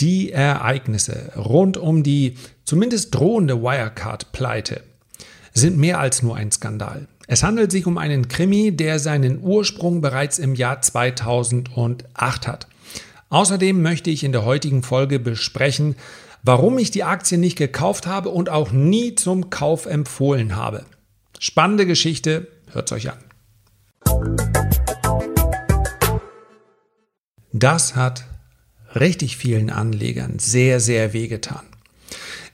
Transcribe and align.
Die 0.00 0.32
Ereignisse 0.32 1.32
rund 1.36 1.76
um 1.76 2.02
die 2.02 2.36
zumindest 2.64 3.14
drohende 3.14 3.62
Wirecard-Pleite 3.62 4.82
sind 5.52 5.76
mehr 5.76 6.00
als 6.00 6.22
nur 6.22 6.36
ein 6.36 6.50
Skandal. 6.50 7.06
Es 7.26 7.42
handelt 7.42 7.70
sich 7.70 7.86
um 7.86 7.98
einen 7.98 8.28
Krimi, 8.28 8.74
der 8.74 8.98
seinen 8.98 9.42
Ursprung 9.42 10.00
bereits 10.00 10.38
im 10.38 10.54
Jahr 10.54 10.80
2008 10.80 12.48
hat. 12.48 12.66
Außerdem 13.28 13.82
möchte 13.82 14.08
ich 14.10 14.24
in 14.24 14.32
der 14.32 14.46
heutigen 14.46 14.82
Folge 14.82 15.20
besprechen, 15.20 15.96
warum 16.42 16.78
ich 16.78 16.90
die 16.90 17.04
Aktie 17.04 17.36
nicht 17.36 17.58
gekauft 17.58 18.06
habe 18.06 18.30
und 18.30 18.48
auch 18.48 18.72
nie 18.72 19.14
zum 19.16 19.50
Kauf 19.50 19.84
empfohlen 19.84 20.56
habe. 20.56 20.86
Spannende 21.38 21.84
Geschichte, 21.84 22.48
hört's 22.72 22.92
euch 22.92 23.10
an. 23.10 23.18
Das 27.52 27.96
hat 27.96 28.24
richtig 28.94 29.36
vielen 29.36 29.70
Anlegern 29.70 30.38
sehr, 30.38 30.80
sehr 30.80 31.12
wehgetan. 31.12 31.62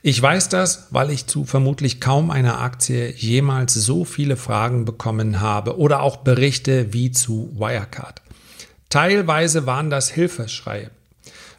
Ich 0.03 0.21
weiß 0.21 0.49
das, 0.49 0.87
weil 0.91 1.09
ich 1.09 1.27
zu 1.27 1.43
vermutlich 1.43 1.99
kaum 1.99 2.29
einer 2.29 2.61
Aktie 2.61 3.11
jemals 3.11 3.73
so 3.73 4.05
viele 4.05 4.37
Fragen 4.37 4.85
bekommen 4.85 5.41
habe 5.41 5.77
oder 5.77 6.01
auch 6.01 6.17
Berichte 6.17 6.93
wie 6.93 7.11
zu 7.11 7.51
Wirecard. 7.55 8.21
Teilweise 8.89 9.65
waren 9.65 9.89
das 9.89 10.09
Hilfeschreie 10.09 10.91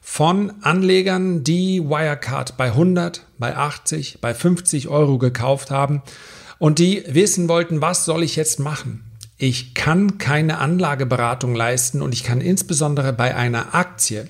von 0.01 0.55
Anlegern, 0.63 1.45
die 1.45 1.83
Wirecard 1.83 2.57
bei 2.57 2.69
100, 2.69 3.27
bei 3.39 3.55
80, 3.55 4.23
bei 4.23 4.33
50 4.33 4.89
Euro 4.89 5.19
gekauft 5.19 5.71
haben 5.71 6.03
und 6.59 6.79
die 6.79 7.05
wissen 7.07 7.49
wollten, 7.49 7.83
was 7.83 8.07
soll 8.07 8.23
ich 8.23 8.35
jetzt 8.35 8.59
machen? 8.59 9.05
Ich 9.37 9.75
kann 9.75 10.17
keine 10.17 10.59
Anlageberatung 10.59 11.55
leisten 11.55 12.01
und 12.01 12.15
ich 12.15 12.25
kann 12.25 12.41
insbesondere 12.41 13.13
bei 13.13 13.37
einer 13.37 13.75
Aktie 13.75 14.29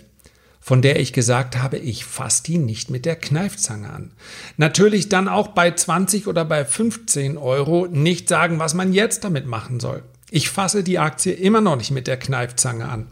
von 0.69 0.83
der 0.83 1.01
ich 1.01 1.15
gesagt 1.15 1.57
habe, 1.57 1.79
ich 1.79 2.05
fasse 2.05 2.43
die 2.43 2.59
nicht 2.59 2.91
mit 2.91 3.07
der 3.07 3.17
Kneifzange 3.17 3.89
an. 3.89 4.11
Natürlich 4.59 5.09
dann 5.09 5.27
auch 5.27 5.49
bei 5.49 5.71
20 5.71 6.27
oder 6.27 6.45
bei 6.45 6.63
15 6.63 7.39
Euro 7.39 7.87
nicht 7.91 8.29
sagen, 8.29 8.59
was 8.59 8.75
man 8.75 8.93
jetzt 8.93 9.25
damit 9.25 9.47
machen 9.47 9.81
soll. 9.81 10.03
Ich 10.31 10.51
fasse 10.51 10.85
die 10.85 10.99
Aktie 10.99 11.33
immer 11.33 11.63
noch 11.63 11.77
nicht 11.77 11.91
mit 11.91 12.07
der 12.07 12.19
Kneifzange 12.19 12.87
an. 12.87 13.07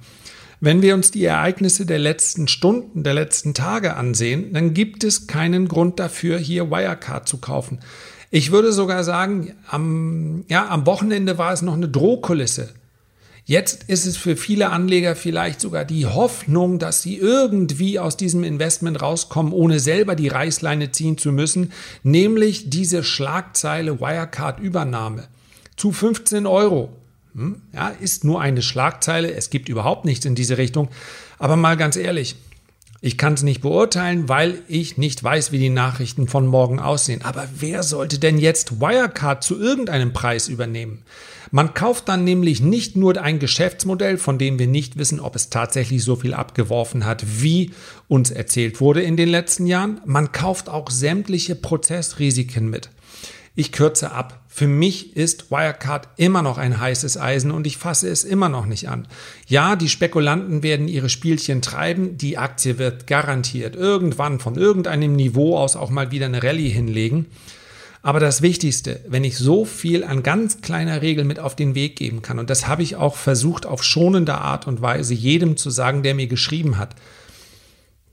Wenn 0.61 0.83
wir 0.83 0.93
uns 0.93 1.13
die 1.13 1.25
Ereignisse 1.25 1.87
der 1.87 1.99
letzten 1.99 2.47
Stunden, 2.47 3.05
der 3.05 3.15
letzten 3.15 3.55
Tage 3.55 3.97
ansehen, 3.97 4.53
dann 4.53 4.75
gibt 4.75 5.03
es 5.03 5.27
keinen 5.27 5.67
Grund 5.67 5.99
dafür, 5.99 6.37
hier 6.37 6.71
Wirecard 6.71 7.27
zu 7.27 7.39
kaufen. 7.39 7.79
Ich 8.31 8.53
würde 8.53 8.71
sogar 8.71 9.03
sagen, 9.03 9.55
am, 9.71 10.45
ja, 10.49 10.69
am 10.69 10.85
Wochenende 10.85 11.39
war 11.39 11.55
es 11.55 11.63
noch 11.63 11.73
eine 11.73 11.89
Drohkulisse. 11.89 12.75
Jetzt 13.49 13.85
ist 13.85 14.07
es 14.07 14.17
für 14.17 14.37
viele 14.37 14.71
Anleger 14.71 15.15
vielleicht 15.15 15.61
sogar 15.61 15.85
die 15.85 16.05
Hoffnung, 16.05 16.81
dass 16.81 17.03
sie 17.03 17.17
irgendwie 17.17 18.01
aus 18.01 18.17
diesem 18.17 18.43
Investment 18.43 19.01
rauskommen, 19.01 19.53
ohne 19.53 19.79
selber 19.79 20.17
die 20.17 20.27
Reißleine 20.27 20.91
ziehen 20.91 21.17
zu 21.17 21.31
müssen, 21.31 21.73
nämlich 22.03 22.71
diese 22.71 23.05
Schlagzeile 23.05 24.01
Wirecard-Übernahme 24.01 25.29
zu 25.77 25.93
15 25.93 26.45
Euro. 26.45 26.89
Hm? 27.37 27.63
Ja, 27.73 27.91
ist 27.91 28.25
nur 28.25 28.41
eine 28.41 28.63
Schlagzeile, 28.63 29.33
es 29.33 29.49
gibt 29.49 29.69
überhaupt 29.69 30.07
nichts 30.07 30.27
in 30.27 30.35
diese 30.35 30.59
Richtung. 30.59 30.89
Aber 31.39 31.55
mal 31.55 31.77
ganz 31.77 31.95
ehrlich, 31.95 32.35
ich 33.01 33.17
kann 33.17 33.35
es 33.35 33.45
nicht 33.45 33.61
beurteilen, 33.61 34.29
weil 34.29 34.59
ich 34.67 34.99
nicht 34.99 35.23
weiß, 35.23 35.53
wie 35.53 35.59
die 35.61 35.69
Nachrichten 35.69 36.27
von 36.27 36.49
morgen 36.49 36.81
aussehen. 36.81 37.23
Aber 37.23 37.47
wer 37.57 37.85
sollte 37.85 38.19
denn 38.19 38.39
jetzt 38.39 38.81
Wirecard 38.81 39.45
zu 39.45 39.57
irgendeinem 39.57 40.13
Preis 40.13 40.49
übernehmen? 40.49 41.05
Man 41.51 41.75
kauft 41.75 42.09
dann 42.09 42.25
nämlich 42.25 42.61
nicht 42.61 42.97
nur 42.97 43.21
ein 43.21 43.39
Geschäftsmodell, 43.39 44.19
von 44.19 44.39
dem 44.39 44.59
wir 44.59 44.67
nicht 44.67 44.99
wissen, 44.99 45.21
ob 45.21 45.37
es 45.37 45.51
tatsächlich 45.51 46.03
so 46.03 46.17
viel 46.17 46.35
abgeworfen 46.35 47.05
hat, 47.05 47.25
wie 47.43 47.73
uns 48.09 48.31
erzählt 48.31 48.81
wurde 48.81 49.03
in 49.03 49.17
den 49.17 49.29
letzten 49.29 49.67
Jahren. 49.67 50.01
Man 50.05 50.33
kauft 50.33 50.69
auch 50.69 50.91
sämtliche 50.91 51.55
Prozessrisiken 51.55 52.69
mit. 52.69 52.91
Ich 53.59 53.73
kürze 53.73 54.13
ab. 54.13 54.43
Für 54.49 54.69
mich 54.69 55.17
ist 55.17 55.51
Wirecard 55.51 56.09
immer 56.17 56.43
noch 56.43 56.59
ein 56.59 56.79
heißes 56.79 57.19
Eisen 57.19 57.51
und 57.51 57.67
ich 57.67 57.79
fasse 57.79 58.09
es 58.09 58.23
immer 58.25 58.51
noch 58.51 58.67
nicht 58.67 58.89
an. 58.89 59.09
Ja, 59.47 59.77
die 59.77 59.89
Spekulanten 59.89 60.63
werden 60.63 60.89
ihre 60.89 61.09
Spielchen 61.09 61.63
treiben. 61.63 62.19
Die 62.19 62.37
Aktie 62.37 62.79
wird 62.79 63.07
garantiert 63.07 63.77
irgendwann 63.77 64.41
von 64.41 64.57
irgendeinem 64.57 65.17
Niveau 65.17 65.57
aus 65.59 65.75
auch 65.75 65.91
mal 65.91 66.11
wieder 66.11 66.27
eine 66.27 66.43
Rallye 66.43 66.69
hinlegen. 66.69 67.27
Aber 68.07 68.21
das 68.21 68.41
Wichtigste, 68.41 69.01
wenn 69.09 69.25
ich 69.25 69.37
so 69.37 69.65
viel 69.65 70.05
an 70.05 70.23
ganz 70.23 70.61
kleiner 70.61 71.03
Regel 71.03 71.25
mit 71.25 71.41
auf 71.41 71.57
den 71.57 71.75
Weg 71.75 71.97
geben 71.97 72.23
kann, 72.23 72.39
und 72.39 72.51
das 72.51 72.69
habe 72.69 72.85
ich 72.85 72.95
auch 72.95 73.17
versucht 73.17 73.67
auf 73.67 73.83
schonende 73.83 74.37
Art 74.37 74.69
und 74.69 74.81
Weise 74.81 75.13
jedem 75.13 75.57
zu 75.57 75.71
sagen, 75.71 76.05
der 76.05 76.15
mir 76.15 76.29
geschrieben 76.29 76.79
hat, 76.79 76.95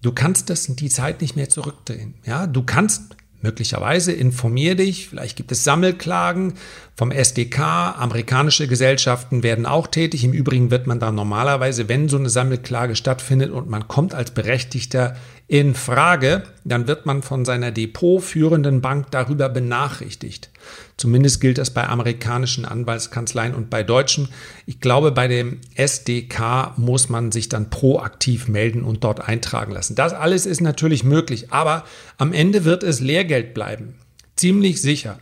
du 0.02 0.12
kannst 0.12 0.50
das 0.50 0.66
in 0.66 0.76
die 0.76 0.90
Zeit 0.90 1.22
nicht 1.22 1.36
mehr 1.36 1.48
zurückdrehen. 1.48 2.16
Ja, 2.26 2.48
du 2.48 2.64
kannst 2.64 3.16
Möglicherweise 3.44 4.14
informier 4.14 4.76
dich, 4.76 5.10
vielleicht 5.10 5.36
gibt 5.36 5.52
es 5.52 5.66
Sammelklagen 5.66 6.54
vom 6.96 7.12
SDK, 7.12 7.60
amerikanische 8.00 8.70
Gesellschaften 8.70 9.44
werden 9.44 9.66
auch 9.66 9.88
tätig. 9.88 10.24
Im 10.24 10.32
Übrigen 10.32 10.72
wird 10.72 10.88
man 10.88 11.02
da 11.02 11.12
normalerweise, 11.12 11.90
wenn 11.90 12.08
so 12.08 12.16
eine 12.16 12.30
Sammelklage 12.30 12.96
stattfindet 12.96 13.52
und 13.52 13.70
man 13.70 13.90
kommt 13.90 14.16
als 14.16 14.32
Berechtigter 14.32 15.18
in 15.48 15.76
Frage, 15.76 16.44
dann 16.64 16.88
wird 16.88 17.06
man 17.06 17.22
von 17.22 17.44
seiner 17.44 17.72
depotführenden 17.72 18.82
Bank 18.82 19.12
darüber 19.12 19.50
benachrichtigt. 19.50 20.50
Zumindest 20.96 21.42
gilt 21.42 21.58
das 21.58 21.72
bei 21.72 21.88
amerikanischen 21.88 22.66
Anwaltskanzleien 22.66 23.54
und 23.54 23.70
bei 23.70 23.84
deutschen. 23.84 24.30
Ich 24.66 24.80
glaube, 24.80 25.12
bei 25.12 25.28
dem 25.28 25.60
SDK 25.76 26.74
muss 26.78 27.10
man 27.10 27.32
sich 27.32 27.50
dann 27.50 27.70
proaktiv 27.70 28.48
melden 28.48 28.84
und 28.84 29.04
dort 29.04 29.28
eintragen 29.28 29.74
lassen. 29.74 29.96
Das 29.96 30.14
alles 30.14 30.46
ist 30.46 30.62
natürlich 30.62 31.04
möglich, 31.04 31.52
aber 31.52 31.84
am 32.18 32.32
Ende 32.32 32.64
wird 32.64 32.84
es 32.84 33.00
Lehrgeld 33.00 33.54
bleiben. 33.54 33.96
Ziemlich 34.36 34.82
sicher. 34.82 35.20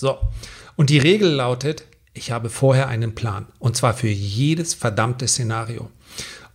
So. 0.00 0.18
Und 0.76 0.90
die 0.90 0.98
Regel 0.98 1.30
lautet, 1.30 1.84
ich 2.14 2.30
habe 2.30 2.48
vorher 2.50 2.88
einen 2.88 3.14
Plan. 3.14 3.46
Und 3.58 3.76
zwar 3.76 3.94
für 3.94 4.08
jedes 4.08 4.74
verdammte 4.74 5.28
Szenario. 5.28 5.90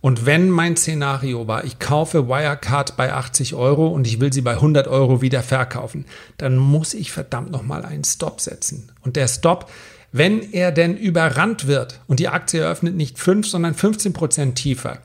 Und 0.04 0.26
wenn 0.26 0.50
mein 0.50 0.76
Szenario 0.76 1.48
war, 1.48 1.64
ich 1.64 1.78
kaufe 1.78 2.28
Wirecard 2.28 2.94
bei 2.94 3.14
80 3.14 3.54
Euro 3.54 3.88
und 3.88 4.06
ich 4.06 4.20
will 4.20 4.30
sie 4.34 4.42
bei 4.42 4.52
100 4.52 4.86
Euro 4.86 5.22
wieder 5.22 5.42
verkaufen, 5.42 6.04
dann 6.36 6.58
muss 6.58 6.92
ich 6.92 7.10
verdammt 7.10 7.50
nochmal 7.50 7.86
einen 7.86 8.04
Stop 8.04 8.42
setzen. 8.42 8.92
Und 9.00 9.16
der 9.16 9.28
Stop, 9.28 9.70
wenn 10.12 10.52
er 10.52 10.72
denn 10.72 10.94
überrannt 10.98 11.66
wird 11.66 12.00
und 12.06 12.20
die 12.20 12.28
Aktie 12.28 12.60
eröffnet 12.60 12.96
nicht 12.96 13.18
5, 13.18 13.48
sondern 13.48 13.72
15 13.72 14.12
Prozent 14.12 14.56
tiefer. 14.56 14.98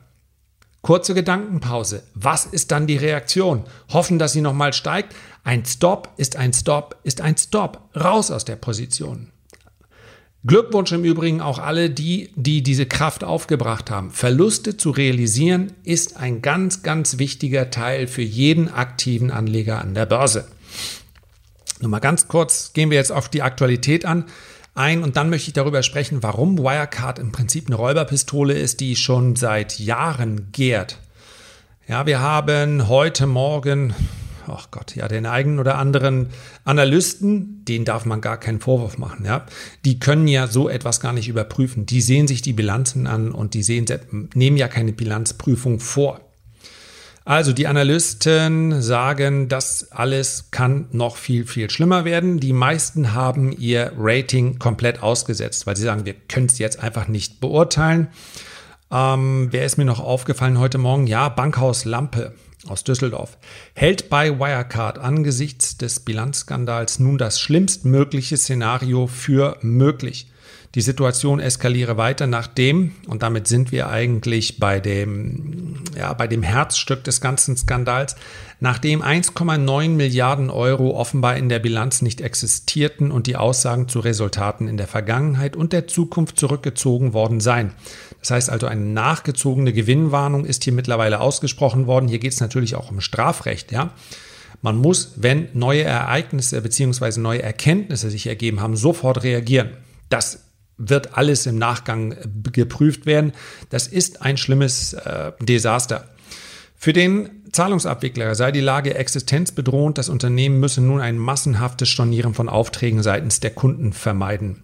Kurze 0.81 1.13
Gedankenpause. 1.13 2.03
Was 2.13 2.45
ist 2.45 2.71
dann 2.71 2.85
die 2.85 2.97
Reaktion? 2.97 3.63
Hoffen, 3.93 4.19
dass 4.19 4.33
sie 4.33 4.41
nochmal 4.41 4.73
steigt? 4.73 5.15
Ein 5.45 5.63
Stop 5.63 6.09
ist 6.17 6.35
ein 6.35 6.51
Stop 6.51 6.97
ist 7.03 7.21
ein 7.21 7.37
Stop. 7.37 7.89
Raus 7.95 8.31
aus 8.31 8.43
der 8.43 8.57
Position. 8.57 9.31
Glückwunsch 10.45 10.93
im 10.93 11.03
Übrigen 11.03 11.41
auch 11.41 11.59
alle 11.59 11.89
die, 11.89 12.29
die 12.35 12.63
diese 12.63 12.85
Kraft 12.85 13.25
aufgebracht 13.25 13.91
haben. 13.91 14.11
Verluste 14.11 14.77
zu 14.77 14.91
realisieren 14.91 15.73
ist 15.83 16.15
ein 16.15 16.41
ganz, 16.41 16.81
ganz 16.81 17.17
wichtiger 17.17 17.71
Teil 17.71 18.07
für 18.07 18.21
jeden 18.21 18.69
aktiven 18.69 19.31
Anleger 19.31 19.81
an 19.81 19.93
der 19.93 20.05
Börse. 20.05 20.47
Nur 21.81 21.91
mal 21.91 21.99
ganz 21.99 22.29
kurz 22.29 22.71
gehen 22.71 22.89
wir 22.89 22.97
jetzt 22.97 23.11
auf 23.11 23.27
die 23.27 23.41
Aktualität 23.41 24.05
an 24.05 24.25
ein 24.75 25.03
und 25.03 25.17
dann 25.17 25.29
möchte 25.29 25.49
ich 25.49 25.53
darüber 25.53 25.83
sprechen, 25.83 26.23
warum 26.23 26.57
Wirecard 26.57 27.19
im 27.19 27.33
Prinzip 27.33 27.67
eine 27.67 27.75
Räuberpistole 27.75 28.53
ist, 28.53 28.79
die 28.79 28.95
schon 28.95 29.35
seit 29.35 29.77
Jahren 29.77 30.53
gärt. 30.53 30.99
Ja, 31.87 32.05
wir 32.05 32.21
haben 32.21 32.87
heute 32.87 33.27
Morgen 33.27 33.93
ach 34.51 34.71
Gott, 34.71 34.95
ja, 34.95 35.07
den 35.07 35.25
einen 35.25 35.59
oder 35.59 35.77
anderen 35.77 36.29
Analysten, 36.65 37.63
denen 37.65 37.85
darf 37.85 38.05
man 38.05 38.21
gar 38.21 38.37
keinen 38.37 38.59
Vorwurf 38.59 38.97
machen, 38.97 39.25
ja. 39.25 39.45
Die 39.85 39.99
können 39.99 40.27
ja 40.27 40.47
so 40.47 40.69
etwas 40.69 40.99
gar 40.99 41.13
nicht 41.13 41.27
überprüfen. 41.27 41.85
Die 41.85 42.01
sehen 42.01 42.27
sich 42.27 42.41
die 42.41 42.53
Bilanzen 42.53 43.07
an 43.07 43.31
und 43.31 43.53
die 43.53 43.63
sehen, 43.63 43.85
nehmen 44.33 44.57
ja 44.57 44.67
keine 44.67 44.93
Bilanzprüfung 44.93 45.79
vor. 45.79 46.21
Also 47.29 47.53
die 47.53 47.67
Analysten 47.67 48.81
sagen, 48.81 49.49
das 49.49 49.91
alles 49.91 50.49
kann 50.49 50.87
noch 50.91 51.15
viel, 51.15 51.45
viel 51.45 51.69
schlimmer 51.69 52.03
werden. 52.03 52.39
Die 52.39 52.53
meisten 52.53 53.13
haben 53.13 53.51
ihr 53.51 53.91
Rating 53.97 54.57
komplett 54.57 55.03
ausgesetzt, 55.03 55.67
weil 55.67 55.75
sie 55.77 55.83
sagen, 55.83 56.05
wir 56.05 56.15
können 56.15 56.47
es 56.47 56.57
jetzt 56.57 56.81
einfach 56.81 57.07
nicht 57.07 57.39
beurteilen. 57.39 58.07
Ähm, 58.91 59.49
wer 59.51 59.63
ist 59.63 59.77
mir 59.77 59.85
noch 59.85 59.99
aufgefallen 59.99 60.57
heute 60.57 60.79
Morgen? 60.79 61.05
Ja, 61.05 61.29
Bankhaus 61.29 61.85
Lampe 61.85 62.33
aus 62.67 62.83
Düsseldorf, 62.83 63.37
hält 63.73 64.09
bei 64.09 64.39
Wirecard 64.39 64.99
angesichts 64.99 65.77
des 65.77 66.01
Bilanzskandals 66.01 66.99
nun 66.99 67.17
das 67.17 67.39
schlimmstmögliche 67.39 68.37
Szenario 68.37 69.07
für 69.07 69.57
möglich. 69.61 70.31
Die 70.75 70.81
Situation 70.81 71.39
eskaliere 71.39 71.97
weiter, 71.97 72.27
nachdem, 72.27 72.91
und 73.07 73.23
damit 73.23 73.47
sind 73.47 73.71
wir 73.71 73.89
eigentlich 73.89 74.59
bei 74.59 74.79
dem, 74.79 75.83
ja, 75.97 76.13
bei 76.13 76.27
dem 76.27 76.43
Herzstück 76.43 77.03
des 77.03 77.21
ganzen 77.21 77.57
Skandals, 77.57 78.15
nachdem 78.59 79.01
1,9 79.01 79.89
Milliarden 79.89 80.51
Euro 80.51 80.91
offenbar 80.95 81.37
in 81.37 81.49
der 81.49 81.57
Bilanz 81.57 82.03
nicht 82.03 82.21
existierten 82.21 83.09
und 83.09 83.25
die 83.25 83.35
Aussagen 83.35 83.87
zu 83.87 83.99
Resultaten 83.99 84.67
in 84.67 84.77
der 84.77 84.87
Vergangenheit 84.87 85.55
und 85.55 85.73
der 85.73 85.87
Zukunft 85.87 86.37
zurückgezogen 86.37 87.13
worden 87.13 87.39
seien. 87.39 87.73
Das 88.19 88.29
heißt 88.29 88.51
also, 88.51 88.67
eine 88.67 88.85
nachgezogene 88.85 89.73
Gewinnwarnung 89.73 90.45
ist 90.45 90.65
hier 90.65 90.73
mittlerweile 90.73 91.19
ausgesprochen 91.19 91.87
worden. 91.87 92.07
Hier 92.07 92.19
geht 92.19 92.33
es 92.33 92.41
natürlich 92.41 92.75
auch 92.75 92.91
um 92.91 93.01
Strafrecht, 93.01 93.71
ja. 93.71 93.91
Man 94.61 94.75
muss, 94.75 95.13
wenn 95.15 95.47
neue 95.53 95.83
Ereignisse 95.83 96.61
bzw. 96.61 97.19
neue 97.19 97.41
Erkenntnisse 97.41 98.09
sich 98.09 98.27
ergeben 98.27 98.59
haben, 98.59 98.75
sofort 98.75 99.23
reagieren. 99.23 99.69
Das 100.09 100.48
wird 100.79 101.15
alles 101.17 101.45
im 101.45 101.57
Nachgang 101.57 102.13
äh, 102.13 102.27
geprüft 102.51 103.05
werden. 103.05 103.33
Das 103.69 103.87
ist 103.87 104.23
ein 104.23 104.37
schlimmes 104.37 104.93
äh, 104.93 105.33
Desaster. 105.41 106.09
Für 106.75 106.93
den 106.93 107.29
Zahlungsabwickler 107.51 108.33
sei 108.35 108.51
die 108.51 108.61
Lage 108.61 108.95
existenzbedrohend. 108.95 109.97
Das 109.97 110.09
Unternehmen 110.09 110.59
müsse 110.59 110.81
nun 110.81 111.01
ein 111.01 111.17
massenhaftes 111.17 111.89
Stornieren 111.89 112.33
von 112.33 112.47
Aufträgen 112.47 113.03
seitens 113.03 113.41
der 113.41 113.51
Kunden 113.51 113.91
vermeiden. 113.91 114.63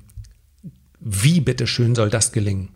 Wie 0.99 1.41
bitteschön 1.41 1.93
soll 1.93 2.09
das 2.09 2.31
gelingen? 2.31 2.69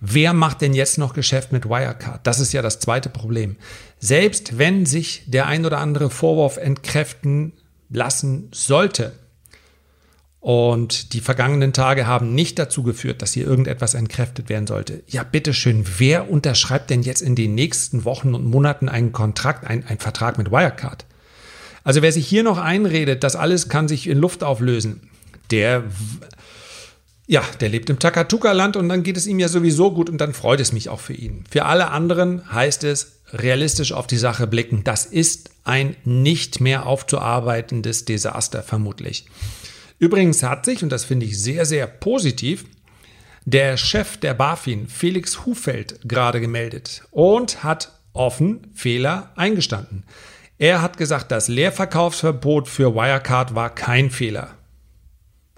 Wer 0.00 0.32
macht 0.32 0.62
denn 0.62 0.72
jetzt 0.72 0.96
noch 0.96 1.12
Geschäft 1.12 1.52
mit 1.52 1.66
Wirecard? 1.66 2.26
Das 2.26 2.40
ist 2.40 2.52
ja 2.52 2.62
das 2.62 2.78
zweite 2.78 3.10
Problem. 3.10 3.56
Selbst 3.98 4.56
wenn 4.56 4.86
sich 4.86 5.24
der 5.26 5.46
ein 5.46 5.66
oder 5.66 5.78
andere 5.78 6.08
Vorwurf 6.08 6.56
entkräften 6.56 7.52
lassen 7.90 8.48
sollte, 8.52 9.12
und 10.40 11.12
die 11.12 11.20
vergangenen 11.20 11.74
Tage 11.74 12.06
haben 12.06 12.34
nicht 12.34 12.58
dazu 12.58 12.82
geführt, 12.82 13.20
dass 13.20 13.34
hier 13.34 13.46
irgendetwas 13.46 13.92
entkräftet 13.92 14.48
werden 14.48 14.66
sollte. 14.66 15.02
Ja, 15.06 15.22
bitteschön, 15.22 15.84
wer 15.98 16.30
unterschreibt 16.30 16.88
denn 16.88 17.02
jetzt 17.02 17.20
in 17.20 17.34
den 17.34 17.54
nächsten 17.54 18.06
Wochen 18.06 18.34
und 18.34 18.46
Monaten 18.46 18.88
einen 18.88 19.12
Kontrakt, 19.12 19.66
einen, 19.66 19.84
einen 19.84 19.98
Vertrag 19.98 20.38
mit 20.38 20.50
Wirecard? 20.50 21.04
Also 21.84 22.00
wer 22.00 22.12
sich 22.12 22.26
hier 22.26 22.42
noch 22.42 22.56
einredet, 22.56 23.22
das 23.22 23.36
alles 23.36 23.68
kann 23.68 23.86
sich 23.86 24.06
in 24.06 24.18
Luft 24.18 24.42
auflösen, 24.42 25.10
der, 25.50 25.84
ja, 27.26 27.42
der 27.60 27.68
lebt 27.68 27.90
im 27.90 27.98
Takatuka-Land 27.98 28.76
und 28.76 28.88
dann 28.88 29.02
geht 29.02 29.18
es 29.18 29.26
ihm 29.26 29.40
ja 29.40 29.48
sowieso 29.48 29.92
gut 29.92 30.08
und 30.08 30.18
dann 30.18 30.32
freut 30.32 30.60
es 30.60 30.72
mich 30.72 30.88
auch 30.88 31.00
für 31.00 31.14
ihn. 31.14 31.44
Für 31.50 31.66
alle 31.66 31.90
anderen 31.90 32.50
heißt 32.50 32.84
es, 32.84 33.20
realistisch 33.32 33.92
auf 33.92 34.06
die 34.06 34.16
Sache 34.16 34.46
blicken. 34.46 34.84
Das 34.84 35.04
ist 35.04 35.50
ein 35.64 35.96
nicht 36.04 36.60
mehr 36.60 36.86
aufzuarbeitendes 36.86 38.06
Desaster 38.06 38.62
vermutlich. 38.62 39.26
Übrigens 40.00 40.42
hat 40.42 40.64
sich, 40.64 40.82
und 40.82 40.90
das 40.90 41.04
finde 41.04 41.26
ich 41.26 41.40
sehr, 41.40 41.66
sehr 41.66 41.86
positiv, 41.86 42.64
der 43.44 43.76
Chef 43.76 44.16
der 44.16 44.34
BaFin, 44.34 44.88
Felix 44.88 45.44
Hufeld, 45.44 46.00
gerade 46.04 46.40
gemeldet 46.40 47.02
und 47.10 47.62
hat 47.62 47.92
offen 48.14 48.66
Fehler 48.74 49.30
eingestanden. 49.36 50.04
Er 50.58 50.80
hat 50.82 50.96
gesagt, 50.96 51.30
das 51.30 51.48
Leerverkaufsverbot 51.48 52.66
für 52.66 52.94
Wirecard 52.94 53.54
war 53.54 53.74
kein 53.74 54.10
Fehler. 54.10 54.54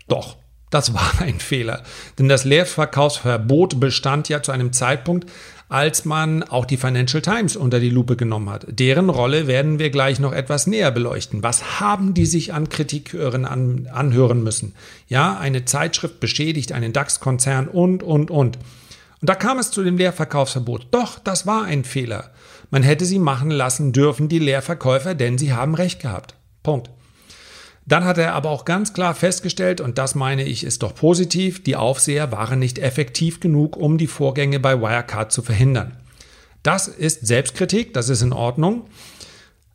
Doch, 0.09 0.37
das 0.71 0.93
war 0.93 1.21
ein 1.21 1.39
Fehler. 1.39 1.85
Denn 2.19 2.29
das 2.29 2.45
Leerverkaufsverbot 2.45 3.79
bestand 3.79 4.29
ja 4.29 4.43
zu 4.43 4.51
einem 4.51 4.73
Zeitpunkt, 4.73 5.31
als 5.73 6.05
man 6.05 6.43
auch 6.43 6.67
die 6.67 6.77
Financial 6.77 7.23
Times 7.23 7.57
unter 7.57 7.81
die 7.81 7.89
Lupe 7.89 8.15
genommen 8.15 8.51
hat. 8.51 8.67
Deren 8.69 9.09
Rolle 9.09 9.47
werden 9.47 9.79
wir 9.79 9.89
gleich 9.89 10.21
noch 10.21 10.33
etwas 10.33 10.67
näher 10.67 10.91
beleuchten. 10.91 11.43
Was 11.43 11.81
haben 11.81 12.13
die 12.13 12.27
sich 12.27 12.53
an 12.53 12.69
Kritikhören 12.69 13.47
an, 13.47 13.89
anhören 13.91 14.43
müssen? 14.43 14.75
Ja, 15.09 15.39
eine 15.39 15.65
Zeitschrift 15.65 16.21
beschädigt 16.21 16.73
einen 16.73 16.93
DAX-Konzern 16.93 17.69
und, 17.69 18.03
und, 18.03 18.31
und. 18.31 18.59
Und 18.59 19.29
da 19.31 19.35
kam 19.35 19.59
es 19.59 19.71
zu 19.71 19.83
dem 19.83 19.97
Leerverkaufsverbot. 19.97 20.89
Doch, 20.91 21.19
das 21.19 21.47
war 21.47 21.65
ein 21.65 21.85
Fehler. 21.85 22.33
Man 22.71 22.83
hätte 22.83 23.07
sie 23.07 23.19
machen 23.19 23.51
lassen 23.51 23.95
dürfen, 23.95 24.29
die 24.29 24.41
Leerverkäufer, 24.41 25.15
denn 25.15 25.39
sie 25.39 25.55
haben 25.55 25.75
recht 25.75 26.03
gehabt. 26.03 26.35
Punkt. 26.63 26.91
Dann 27.87 28.05
hat 28.05 28.19
er 28.19 28.35
aber 28.35 28.51
auch 28.51 28.65
ganz 28.65 28.93
klar 28.93 29.15
festgestellt, 29.15 29.81
und 29.81 29.99
das 29.99 30.15
meine 30.15 30.45
ich 30.45 30.65
ist 30.65 30.83
doch 30.83 30.95
positiv, 30.95 31.63
die 31.63 31.77
Aufseher 31.77 32.31
waren 32.31 32.59
nicht 32.59 32.79
effektiv 32.79 33.41
genug, 33.41 33.77
um 33.77 33.99
die 33.99 34.07
Vorgänge 34.07 34.61
bei 34.61 34.81
Wirecard 34.81 35.33
zu 35.33 35.43
verhindern. 35.43 35.97
Das 36.63 36.87
ist 36.87 37.27
Selbstkritik, 37.27 37.93
das 37.93 38.09
ist 38.09 38.23
in 38.23 38.33
Ordnung. 38.33 38.87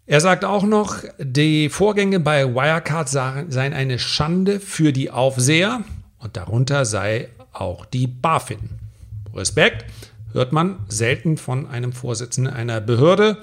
Er 0.05 0.21
sagt 0.21 0.45
auch 0.45 0.63
noch, 0.63 0.95
die 1.19 1.67
Vorgänge 1.67 2.21
bei 2.21 2.55
Wirecard 2.55 3.09
seien 3.09 3.73
eine 3.73 3.99
Schande 3.99 4.61
für 4.61 4.93
die 4.93 5.11
Aufseher 5.11 5.83
und 6.19 6.37
darunter 6.37 6.85
sei 6.85 7.27
auch 7.51 7.85
die 7.85 8.07
BaFin. 8.07 8.69
Respekt 9.35 9.85
hört 10.31 10.53
man 10.53 10.77
selten 10.87 11.35
von 11.35 11.67
einem 11.67 11.91
Vorsitzenden 11.91 12.53
einer 12.53 12.79
Behörde. 12.79 13.37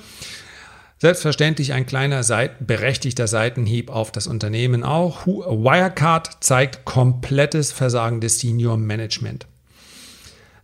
Selbstverständlich 1.05 1.75
ein 1.75 1.85
kleiner 1.85 2.23
berechtigter 2.61 3.27
Seitenhieb 3.27 3.91
auf 3.91 4.11
das 4.11 4.27
Unternehmen 4.27 4.85
auch. 4.85 5.27
Wirecard 5.27 6.39
zeigt 6.41 6.87
komplettes 6.87 7.73
Versagen 7.73 8.23
des 8.23 8.41
Senior 8.41 8.79
Management. 8.79 9.45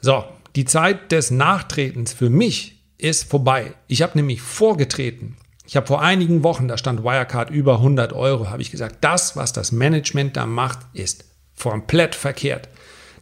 So, 0.00 0.25
die 0.56 0.64
Zeit 0.64 1.12
des 1.12 1.31
Nachtretens 1.31 2.14
für 2.14 2.31
mich 2.31 2.81
ist 2.96 3.28
vorbei. 3.28 3.75
Ich 3.87 4.00
habe 4.00 4.16
nämlich 4.16 4.40
vorgetreten. 4.40 5.37
Ich 5.66 5.76
habe 5.76 5.87
vor 5.87 6.00
einigen 6.00 6.42
Wochen, 6.42 6.69
da 6.69 6.78
stand 6.78 7.04
Wirecard 7.04 7.50
über 7.50 7.75
100 7.75 8.14
Euro, 8.14 8.48
habe 8.48 8.62
ich 8.62 8.70
gesagt, 8.70 8.96
das, 9.02 9.37
was 9.37 9.52
das 9.52 9.72
Management 9.72 10.38
da 10.38 10.46
macht, 10.46 10.78
ist 10.94 11.26
komplett 11.62 12.14
verkehrt. 12.14 12.70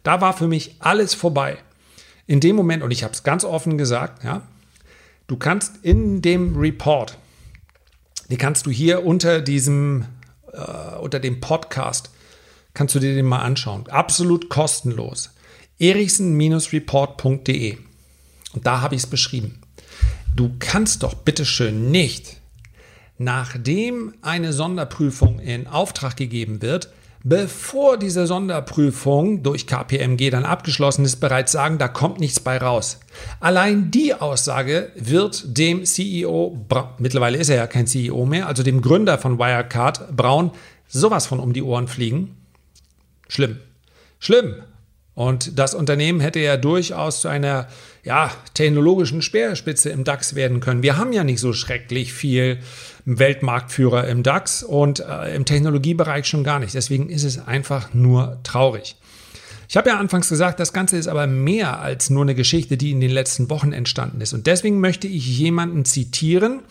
Da 0.03 0.21
war 0.21 0.31
für 0.31 0.47
mich 0.47 0.77
alles 0.79 1.15
vorbei. 1.15 1.57
In 2.27 2.39
dem 2.39 2.55
Moment, 2.55 2.81
und 2.81 2.91
ich 2.91 3.03
habe 3.03 3.11
es 3.11 3.23
ganz 3.23 3.43
offen 3.43 3.77
gesagt, 3.77 4.23
ja, 4.23 4.43
Du 5.29 5.37
kannst 5.37 5.77
in 5.83 6.21
dem 6.23 6.57
Report, 6.57 7.17
die 8.31 8.37
kannst 8.37 8.65
du 8.65 8.71
hier 8.71 9.05
unter 9.05 9.41
diesem, 9.41 10.05
äh, 10.51 10.95
unter 10.95 11.19
dem 11.19 11.39
Podcast, 11.39 12.09
kannst 12.73 12.95
du 12.95 12.99
dir 12.99 13.13
den 13.13 13.27
mal 13.27 13.43
anschauen. 13.43 13.87
Absolut 13.89 14.49
kostenlos. 14.49 15.29
erichsen-report.de. 15.77 17.77
Und 18.53 18.65
da 18.65 18.81
habe 18.81 18.95
ich 18.95 19.03
es 19.03 19.07
beschrieben. 19.07 19.61
Du 20.35 20.55
kannst 20.57 21.03
doch 21.03 21.13
bitteschön 21.13 21.91
nicht, 21.91 22.37
nachdem 23.19 24.15
eine 24.23 24.51
Sonderprüfung 24.51 25.37
in 25.37 25.67
Auftrag 25.67 26.17
gegeben 26.17 26.63
wird, 26.63 26.91
bevor 27.23 27.97
diese 27.97 28.27
Sonderprüfung 28.27 29.43
durch 29.43 29.67
KPMG 29.67 30.29
dann 30.29 30.45
abgeschlossen 30.45 31.05
ist, 31.05 31.17
bereits 31.17 31.51
sagen, 31.51 31.77
da 31.77 31.87
kommt 31.87 32.19
nichts 32.19 32.39
bei 32.39 32.57
raus. 32.57 32.99
Allein 33.39 33.91
die 33.91 34.13
Aussage 34.13 34.91
wird 34.95 35.57
dem 35.57 35.85
CEO, 35.85 36.65
mittlerweile 36.97 37.37
ist 37.37 37.49
er 37.49 37.57
ja 37.57 37.67
kein 37.67 37.87
CEO 37.87 38.25
mehr, 38.25 38.47
also 38.47 38.63
dem 38.63 38.81
Gründer 38.81 39.17
von 39.17 39.37
Wirecard, 39.37 40.15
Braun, 40.15 40.51
sowas 40.87 41.27
von 41.27 41.39
um 41.39 41.53
die 41.53 41.63
Ohren 41.63 41.87
fliegen. 41.87 42.37
Schlimm. 43.27 43.59
Schlimm. 44.19 44.55
Und 45.19 45.59
das 45.59 45.73
Unternehmen 45.73 46.21
hätte 46.21 46.39
ja 46.39 46.55
durchaus 46.55 47.19
zu 47.19 47.27
einer 47.27 47.67
ja, 48.05 48.31
technologischen 48.53 49.21
Speerspitze 49.21 49.89
im 49.89 50.05
DAX 50.05 50.33
werden 50.33 50.61
können. 50.61 50.81
Wir 50.81 50.95
haben 50.95 51.11
ja 51.11 51.25
nicht 51.25 51.41
so 51.41 51.51
schrecklich 51.51 52.13
viel 52.13 52.59
Weltmarktführer 53.03 54.07
im 54.07 54.23
DAX 54.23 54.63
und 54.63 55.01
äh, 55.01 55.35
im 55.35 55.43
Technologiebereich 55.43 56.25
schon 56.25 56.45
gar 56.45 56.59
nicht. 56.59 56.73
Deswegen 56.73 57.09
ist 57.09 57.25
es 57.25 57.37
einfach 57.37 57.93
nur 57.93 58.39
traurig. 58.43 58.95
Ich 59.67 59.75
habe 59.75 59.89
ja 59.89 59.97
anfangs 59.97 60.29
gesagt, 60.29 60.57
das 60.57 60.71
Ganze 60.71 60.95
ist 60.95 61.09
aber 61.09 61.27
mehr 61.27 61.81
als 61.81 62.09
nur 62.09 62.21
eine 62.21 62.33
Geschichte, 62.33 62.77
die 62.77 62.91
in 62.91 63.01
den 63.01 63.11
letzten 63.11 63.49
Wochen 63.49 63.73
entstanden 63.73 64.21
ist. 64.21 64.31
Und 64.31 64.47
deswegen 64.47 64.79
möchte 64.79 65.09
ich 65.09 65.37
jemanden 65.37 65.83
zitieren, 65.83 66.61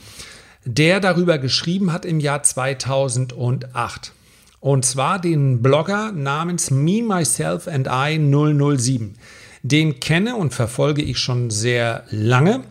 der 0.64 1.00
darüber 1.00 1.36
geschrieben 1.36 1.92
hat 1.92 2.06
im 2.06 2.18
Jahr 2.18 2.42
2008. 2.42 4.14
Und 4.60 4.84
zwar 4.84 5.20
den 5.20 5.62
Blogger 5.62 6.12
namens 6.12 6.70
Me, 6.70 7.02
Myself 7.02 7.68
and 7.68 7.88
I 7.90 8.18
007. 8.18 9.14
Den 9.62 10.00
kenne 10.00 10.36
und 10.36 10.54
verfolge 10.54 11.02
ich 11.02 11.18
schon 11.18 11.50
sehr 11.50 12.04
lange 12.10 12.64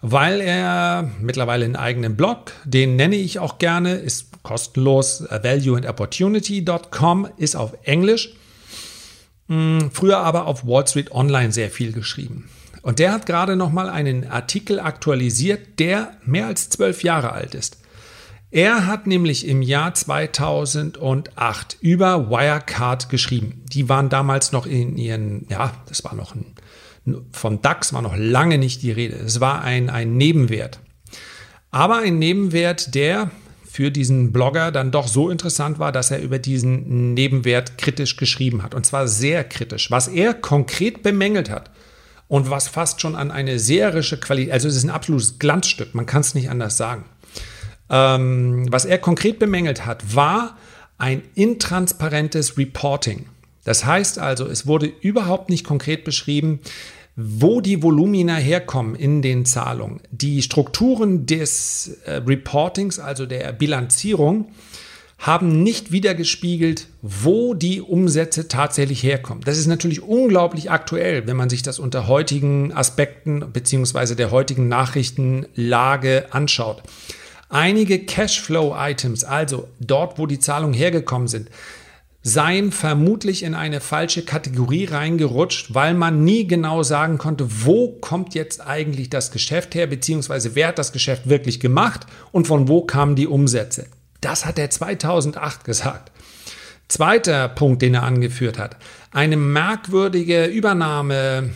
weil 0.00 0.40
er 0.40 1.10
mittlerweile 1.20 1.64
einen 1.64 1.76
eigenen 1.76 2.16
Blog, 2.16 2.52
den 2.64 2.96
nenne 2.96 3.16
ich 3.16 3.38
auch 3.38 3.58
gerne, 3.58 3.94
ist 3.94 4.26
kostenlos, 4.42 5.24
valueandopportunity.com, 5.28 7.28
ist 7.36 7.56
auf 7.56 7.74
Englisch, 7.82 8.34
hm, 9.48 9.90
früher 9.92 10.18
aber 10.18 10.46
auf 10.46 10.66
Wall 10.66 10.86
Street 10.86 11.10
Online 11.10 11.52
sehr 11.52 11.70
viel 11.70 11.92
geschrieben. 11.92 12.48
Und 12.82 13.00
der 13.00 13.12
hat 13.12 13.26
gerade 13.26 13.56
nochmal 13.56 13.90
einen 13.90 14.28
Artikel 14.28 14.78
aktualisiert, 14.78 15.80
der 15.80 16.12
mehr 16.24 16.46
als 16.46 16.70
zwölf 16.70 17.02
Jahre 17.02 17.32
alt 17.32 17.54
ist. 17.54 17.78
Er 18.50 18.86
hat 18.86 19.06
nämlich 19.06 19.46
im 19.46 19.60
Jahr 19.60 19.92
2008 19.92 21.76
über 21.80 22.30
Wirecard 22.30 23.10
geschrieben. 23.10 23.62
Die 23.72 23.88
waren 23.88 24.08
damals 24.08 24.52
noch 24.52 24.64
in 24.64 24.96
ihren, 24.96 25.46
ja, 25.50 25.72
das 25.86 26.04
war 26.04 26.14
noch 26.14 26.34
ein 26.34 26.54
vom 27.32 27.62
DAX 27.62 27.92
war 27.92 28.02
noch 28.02 28.16
lange 28.16 28.58
nicht 28.58 28.82
die 28.82 28.92
Rede. 28.92 29.16
Es 29.16 29.40
war 29.40 29.62
ein, 29.62 29.90
ein 29.90 30.16
Nebenwert. 30.16 30.80
Aber 31.70 31.98
ein 31.98 32.18
Nebenwert, 32.18 32.94
der 32.94 33.30
für 33.70 33.90
diesen 33.90 34.32
Blogger 34.32 34.72
dann 34.72 34.90
doch 34.90 35.06
so 35.06 35.30
interessant 35.30 35.78
war, 35.78 35.92
dass 35.92 36.10
er 36.10 36.20
über 36.20 36.38
diesen 36.38 37.14
Nebenwert 37.14 37.78
kritisch 37.78 38.16
geschrieben 38.16 38.62
hat. 38.62 38.74
Und 38.74 38.86
zwar 38.86 39.06
sehr 39.06 39.44
kritisch. 39.44 39.90
Was 39.90 40.08
er 40.08 40.34
konkret 40.34 41.02
bemängelt 41.02 41.50
hat 41.50 41.70
und 42.26 42.50
was 42.50 42.68
fast 42.68 43.00
schon 43.00 43.14
an 43.14 43.30
eine 43.30 43.58
seherische 43.58 44.18
Qualität, 44.18 44.52
also 44.52 44.68
es 44.68 44.76
ist 44.76 44.84
ein 44.84 44.90
absolutes 44.90 45.38
Glanzstück, 45.38 45.94
man 45.94 46.06
kann 46.06 46.22
es 46.22 46.34
nicht 46.34 46.50
anders 46.50 46.76
sagen. 46.76 47.04
Ähm, 47.90 48.66
was 48.70 48.84
er 48.84 48.98
konkret 48.98 49.38
bemängelt 49.38 49.86
hat, 49.86 50.14
war 50.14 50.56
ein 50.98 51.22
intransparentes 51.34 52.58
Reporting. 52.58 53.26
Das 53.64 53.84
heißt 53.84 54.18
also, 54.18 54.46
es 54.46 54.66
wurde 54.66 54.86
überhaupt 55.00 55.50
nicht 55.50 55.64
konkret 55.64 56.04
beschrieben, 56.04 56.60
wo 57.16 57.60
die 57.60 57.82
Volumina 57.82 58.36
herkommen 58.36 58.94
in 58.94 59.22
den 59.22 59.44
Zahlungen. 59.44 60.00
Die 60.10 60.40
Strukturen 60.40 61.26
des 61.26 61.98
äh, 62.04 62.12
Reportings, 62.14 62.98
also 63.00 63.26
der 63.26 63.52
Bilanzierung, 63.52 64.52
haben 65.18 65.64
nicht 65.64 65.90
wiedergespiegelt, 65.90 66.86
wo 67.02 67.54
die 67.54 67.80
Umsätze 67.80 68.46
tatsächlich 68.46 69.02
herkommen. 69.02 69.42
Das 69.44 69.58
ist 69.58 69.66
natürlich 69.66 70.00
unglaublich 70.00 70.70
aktuell, 70.70 71.26
wenn 71.26 71.36
man 71.36 71.50
sich 71.50 71.62
das 71.62 71.80
unter 71.80 72.06
heutigen 72.06 72.72
Aspekten 72.72 73.40
bzw. 73.52 74.14
der 74.14 74.30
heutigen 74.30 74.68
Nachrichtenlage 74.68 76.32
anschaut. 76.32 76.84
Einige 77.48 78.04
Cashflow-Items, 78.04 79.24
also 79.24 79.68
dort, 79.80 80.18
wo 80.18 80.26
die 80.26 80.38
Zahlungen 80.38 80.74
hergekommen 80.74 81.28
sind, 81.28 81.48
seien 82.22 82.72
vermutlich 82.72 83.42
in 83.42 83.54
eine 83.54 83.80
falsche 83.80 84.22
Kategorie 84.22 84.84
reingerutscht, 84.84 85.74
weil 85.74 85.94
man 85.94 86.24
nie 86.24 86.46
genau 86.46 86.82
sagen 86.82 87.16
konnte, 87.16 87.46
wo 87.64 87.92
kommt 88.00 88.34
jetzt 88.34 88.60
eigentlich 88.66 89.08
das 89.08 89.30
Geschäft 89.30 89.74
her, 89.74 89.86
beziehungsweise 89.86 90.54
wer 90.54 90.68
hat 90.68 90.78
das 90.78 90.92
Geschäft 90.92 91.28
wirklich 91.28 91.58
gemacht 91.60 92.06
und 92.32 92.46
von 92.46 92.68
wo 92.68 92.82
kamen 92.82 93.16
die 93.16 93.26
Umsätze. 93.26 93.86
Das 94.20 94.44
hat 94.44 94.58
er 94.58 94.68
2008 94.68 95.64
gesagt. 95.64 96.12
Zweiter 96.88 97.48
Punkt, 97.48 97.82
den 97.82 97.94
er 97.94 98.02
angeführt 98.02 98.58
hat, 98.58 98.76
eine 99.12 99.36
merkwürdige 99.36 100.46
Übernahme, 100.46 101.50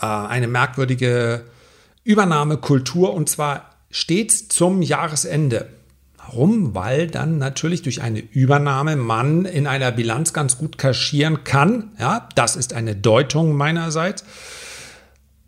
äh, 0.00 0.06
eine 0.06 0.48
merkwürdige 0.48 1.44
Übernahmekultur 2.04 3.14
und 3.14 3.28
zwar 3.28 3.69
stets 3.90 4.48
zum 4.48 4.82
Jahresende. 4.82 5.68
Warum? 6.16 6.74
Weil 6.74 7.08
dann 7.08 7.38
natürlich 7.38 7.82
durch 7.82 8.02
eine 8.02 8.20
Übernahme 8.20 8.96
man 8.96 9.44
in 9.44 9.66
einer 9.66 9.90
Bilanz 9.90 10.32
ganz 10.32 10.58
gut 10.58 10.78
kaschieren 10.78 11.44
kann. 11.44 11.90
Ja, 11.98 12.28
das 12.36 12.56
ist 12.56 12.72
eine 12.72 12.94
Deutung 12.94 13.54
meinerseits. 13.54 14.24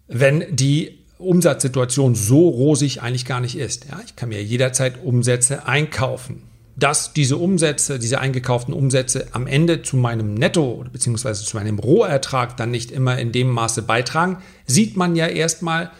Wenn 0.08 0.44
die 0.50 1.02
Umsatzsituation 1.22 2.14
so 2.14 2.48
rosig 2.48 3.00
eigentlich 3.00 3.24
gar 3.24 3.40
nicht 3.40 3.56
ist. 3.56 3.86
Ja, 3.88 4.00
ich 4.04 4.16
kann 4.16 4.28
mir 4.28 4.42
jederzeit 4.42 5.02
Umsätze 5.02 5.66
einkaufen. 5.66 6.42
Dass 6.74 7.12
diese 7.12 7.36
Umsätze, 7.36 7.98
diese 7.98 8.18
eingekauften 8.18 8.74
Umsätze 8.74 9.28
am 9.32 9.46
Ende 9.46 9.82
zu 9.82 9.96
meinem 9.96 10.34
Netto 10.34 10.84
bzw. 10.90 11.34
zu 11.34 11.56
meinem 11.56 11.78
Rohertrag 11.78 12.56
dann 12.56 12.70
nicht 12.70 12.90
immer 12.90 13.18
in 13.18 13.30
dem 13.30 13.50
Maße 13.50 13.82
beitragen, 13.82 14.38
sieht 14.66 14.96
man 14.96 15.14
ja 15.14 15.26
erstmal 15.26 15.90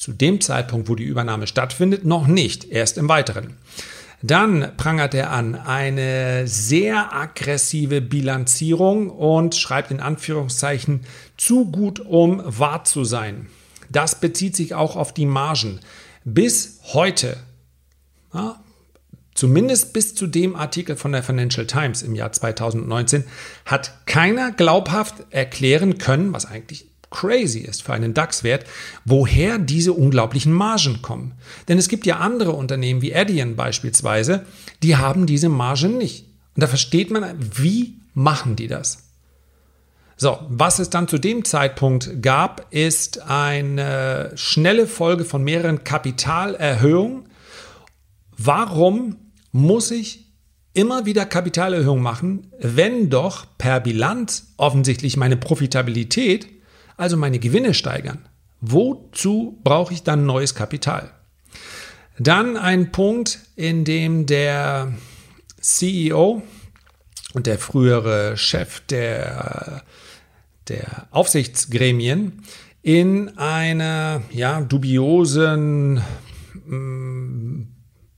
zu 0.00 0.14
dem 0.14 0.40
Zeitpunkt, 0.40 0.88
wo 0.88 0.94
die 0.94 1.04
Übernahme 1.04 1.46
stattfindet, 1.46 2.06
noch 2.06 2.26
nicht, 2.26 2.64
erst 2.64 2.96
im 2.96 3.10
Weiteren. 3.10 3.58
Dann 4.22 4.72
prangert 4.78 5.12
er 5.12 5.30
an 5.30 5.54
eine 5.54 6.48
sehr 6.48 7.14
aggressive 7.14 8.00
Bilanzierung 8.00 9.10
und 9.10 9.54
schreibt 9.54 9.90
in 9.90 10.00
Anführungszeichen 10.00 11.02
zu 11.36 11.70
gut, 11.70 12.00
um 12.00 12.42
wahr 12.46 12.84
zu 12.84 13.04
sein. 13.04 13.48
Das 13.90 14.20
bezieht 14.20 14.56
sich 14.56 14.74
auch 14.74 14.96
auf 14.96 15.12
die 15.12 15.26
Margen. 15.26 15.80
Bis 16.24 16.80
heute, 16.94 17.36
ja, 18.32 18.58
zumindest 19.34 19.92
bis 19.92 20.14
zu 20.14 20.26
dem 20.26 20.56
Artikel 20.56 20.96
von 20.96 21.12
der 21.12 21.22
Financial 21.22 21.66
Times 21.66 22.00
im 22.00 22.14
Jahr 22.14 22.32
2019, 22.32 23.24
hat 23.66 24.06
keiner 24.06 24.50
glaubhaft 24.50 25.26
erklären 25.28 25.98
können, 25.98 26.32
was 26.32 26.46
eigentlich 26.46 26.89
crazy 27.10 27.60
ist 27.60 27.82
für 27.82 27.92
einen 27.92 28.14
DAX-Wert, 28.14 28.64
woher 29.04 29.58
diese 29.58 29.92
unglaublichen 29.92 30.52
Margen 30.52 31.02
kommen. 31.02 31.32
Denn 31.68 31.78
es 31.78 31.88
gibt 31.88 32.06
ja 32.06 32.18
andere 32.18 32.52
Unternehmen 32.52 33.02
wie 33.02 33.14
Adyen 33.14 33.56
beispielsweise, 33.56 34.46
die 34.82 34.96
haben 34.96 35.26
diese 35.26 35.48
Margen 35.48 35.98
nicht. 35.98 36.26
Und 36.54 36.62
da 36.62 36.66
versteht 36.66 37.10
man, 37.10 37.34
wie 37.38 37.94
machen 38.14 38.56
die 38.56 38.68
das? 38.68 39.04
So, 40.16 40.38
was 40.48 40.78
es 40.78 40.90
dann 40.90 41.08
zu 41.08 41.16
dem 41.16 41.46
Zeitpunkt 41.46 42.22
gab, 42.22 42.66
ist 42.70 43.22
eine 43.22 44.32
schnelle 44.34 44.86
Folge 44.86 45.24
von 45.24 45.42
mehreren 45.42 45.82
Kapitalerhöhungen. 45.82 47.24
Warum 48.36 49.16
muss 49.50 49.90
ich 49.90 50.26
immer 50.74 51.06
wieder 51.06 51.24
Kapitalerhöhungen 51.24 52.02
machen, 52.02 52.52
wenn 52.58 53.08
doch 53.08 53.46
per 53.56 53.80
Bilanz 53.80 54.52
offensichtlich 54.58 55.16
meine 55.16 55.38
Profitabilität 55.38 56.48
also 57.00 57.16
meine 57.16 57.38
Gewinne 57.38 57.74
steigern. 57.74 58.28
Wozu 58.60 59.58
brauche 59.64 59.94
ich 59.94 60.02
dann 60.02 60.26
neues 60.26 60.54
Kapital? 60.54 61.10
Dann 62.18 62.58
ein 62.58 62.92
Punkt, 62.92 63.38
in 63.56 63.84
dem 63.86 64.26
der 64.26 64.92
CEO 65.60 66.42
und 67.32 67.46
der 67.46 67.58
frühere 67.58 68.36
Chef 68.36 68.80
der, 68.80 69.82
der 70.68 71.06
Aufsichtsgremien 71.10 72.42
in 72.82 73.38
einer 73.38 74.22
ja, 74.30 74.60
dubiosen 74.60 76.02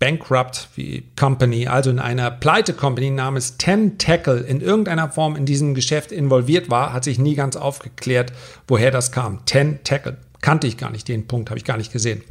Bankrupt 0.02 0.68
Company, 1.14 1.68
also 1.68 1.88
in 1.88 2.00
einer 2.00 2.32
Pleite-Company 2.32 3.10
namens 3.10 3.56
Tentacle 3.56 4.40
in 4.40 4.60
irgendeiner 4.60 5.08
Form 5.12 5.36
in 5.36 5.46
diesem 5.46 5.74
Geschäft 5.74 6.10
involviert 6.10 6.70
war, 6.70 6.92
hat 6.92 7.04
sich 7.04 7.20
nie 7.20 7.36
ganz 7.36 7.54
aufgeklärt, 7.54 8.32
woher 8.66 8.90
das 8.90 9.12
kam. 9.12 9.44
Tentacle. 9.44 10.16
Kannte 10.40 10.66
ich 10.66 10.76
gar 10.76 10.90
nicht, 10.90 11.06
den 11.06 11.28
Punkt 11.28 11.50
habe 11.50 11.58
ich 11.58 11.64
gar 11.64 11.76
nicht 11.76 11.92
gesehen. 11.92 12.24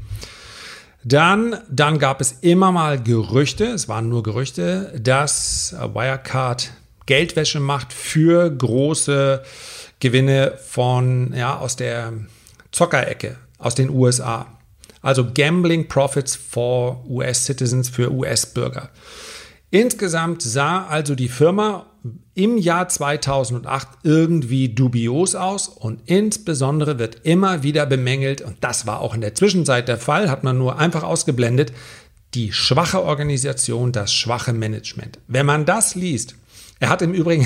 Dann, 1.06 1.60
dann 1.70 1.98
gab 1.98 2.20
es 2.20 2.40
immer 2.42 2.74
mal 2.74 3.02
Gerüchte, 3.02 3.68
es 3.68 3.88
waren 3.88 4.10
nur 4.10 4.22
Gerüchte, 4.22 4.94
dass 5.02 5.74
Wirecard 5.80 6.74
Geldwäsche 7.06 7.62
macht 7.62 7.94
für 7.94 8.52
große 8.52 9.44
Gewinne 10.02 10.58
von, 10.62 11.34
ja, 11.34 11.58
aus 11.58 11.78
der 11.78 12.12
Zockerecke, 12.74 13.38
aus 13.60 13.76
den 13.76 13.90
USA. 13.90 14.58
Also 15.02 15.28
Gambling 15.34 15.88
Profits 15.88 16.36
for 16.36 17.04
US 17.08 17.46
Citizens 17.46 17.90
für 17.90 18.12
US-Bürger. 18.12 18.90
Insgesamt 19.72 20.42
sah 20.42 20.86
also 20.86 21.16
die 21.16 21.30
Firma 21.30 21.86
im 22.34 22.58
Jahr 22.58 22.90
2008 22.90 23.88
irgendwie 24.04 24.70
dubios 24.70 25.36
aus 25.36 25.68
und 25.68 26.02
insbesondere 26.06 27.00
wird 27.00 27.22
immer 27.24 27.64
wieder 27.64 27.86
bemängelt, 27.86 28.42
und 28.42 28.58
das 28.62 28.88
war 28.88 29.02
auch 29.02 29.14
in 29.14 29.22
der 29.22 29.36
Zwischenzeit 29.36 29.88
der 29.88 29.98
Fall, 29.98 30.30
hat 30.30 30.44
man 30.44 30.58
nur 30.58 30.80
einfach 30.80 31.04
ausgeblendet, 31.04 31.72
die 32.34 32.54
schwache 32.54 33.04
Organisation, 33.04 33.92
das 33.92 34.14
schwache 34.14 34.54
Management. 34.54 35.20
Wenn 35.28 35.46
man 35.46 35.66
das 35.66 35.96
liest, 35.96 36.36
er 36.80 36.90
hat 36.90 37.02
im 37.02 37.14
Übrigen 37.14 37.46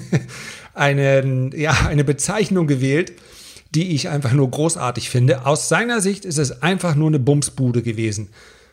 eine, 0.74 1.50
ja, 1.54 1.72
eine 1.86 2.04
Bezeichnung 2.04 2.66
gewählt, 2.66 3.12
die 3.74 3.94
ich 3.94 4.08
einfach 4.08 4.32
nur 4.32 4.50
großartig 4.50 5.10
finde. 5.10 5.46
Aus 5.46 5.68
seiner 5.68 6.00
Sicht 6.00 6.24
ist 6.24 6.38
es 6.38 6.62
einfach 6.62 6.94
nur 6.94 7.08
eine 7.08 7.18
Bumsbude 7.18 7.82
gewesen. 7.82 8.30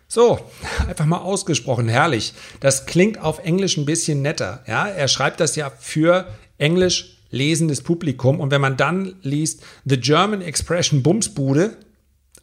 So, 0.08 0.40
einfach 0.88 1.06
mal 1.06 1.20
ausgesprochen, 1.20 1.88
herrlich. 1.88 2.34
Das 2.60 2.86
klingt 2.86 3.20
auf 3.20 3.40
Englisch 3.40 3.78
ein 3.78 3.86
bisschen 3.86 4.22
netter. 4.22 4.64
Ja, 4.68 4.88
er 4.88 5.08
schreibt 5.08 5.40
das 5.40 5.56
ja 5.56 5.72
für 5.80 6.28
Englisch 6.58 7.18
lesendes 7.32 7.82
Publikum. 7.82 8.40
Und 8.40 8.52
wenn 8.52 8.62
man 8.62 8.78
dann 8.78 9.16
liest, 9.22 9.64
The 9.86 10.00
German 10.00 10.42
Expression 10.42 11.02
Bumsbude, 11.02 11.78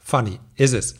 funny, 0.02 0.40
ist 0.56 0.74
es. 0.74 0.96